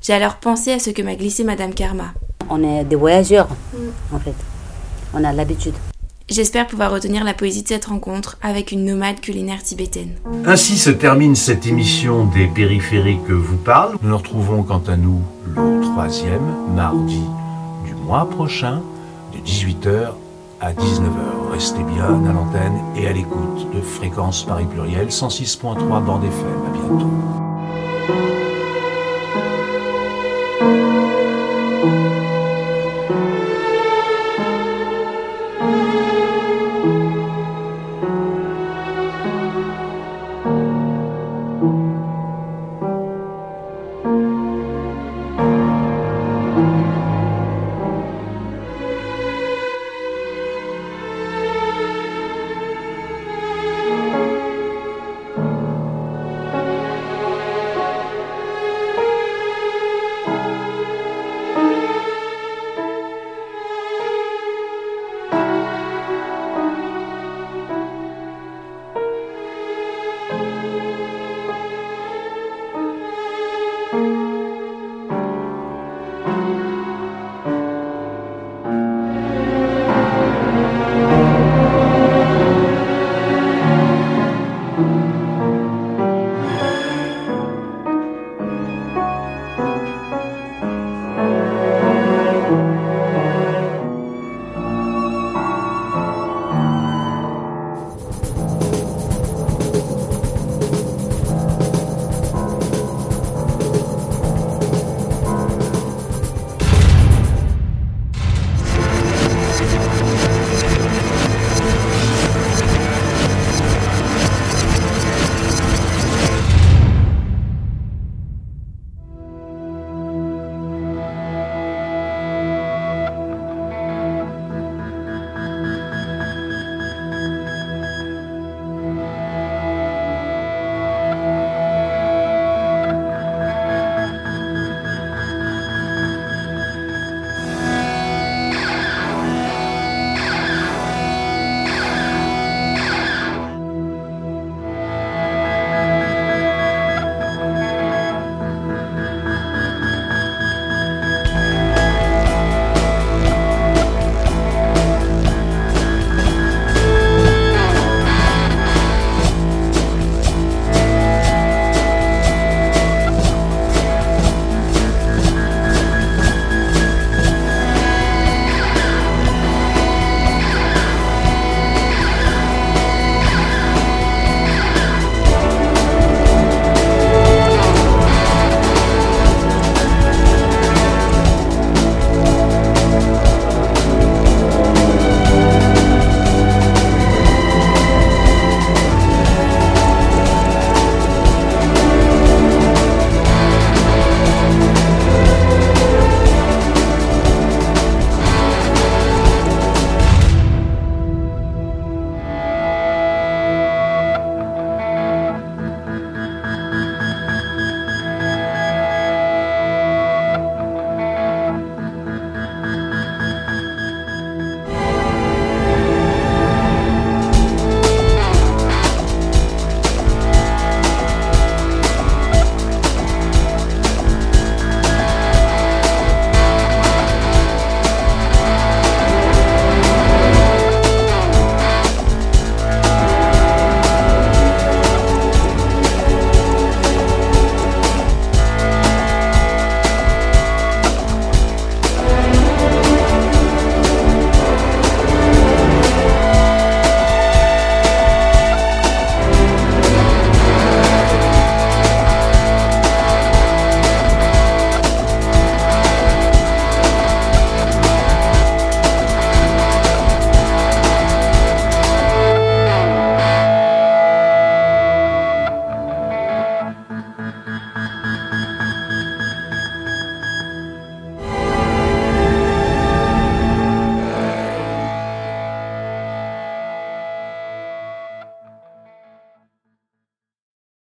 [0.00, 2.14] J'ai alors pensé à ce que m'a glissé Madame Karma.
[2.48, 3.48] On est des voyageurs,
[4.12, 4.36] en fait.
[5.12, 5.74] On a l'habitude.
[6.28, 10.14] J'espère pouvoir retenir la poésie de cette rencontre avec une nomade culinaire tibétaine.
[10.46, 13.96] Ainsi se termine cette émission des périphériques que vous parle.
[14.00, 17.22] Nous nous retrouvons quant à nous le troisième mardi
[17.84, 18.82] du mois prochain
[19.32, 20.12] de 18h
[20.64, 21.52] à 19h.
[21.52, 26.46] Restez bien à l'antenne et à l'écoute de Fréquence Paris Pluriel 106.3 bande FM.
[26.66, 27.53] À bientôt.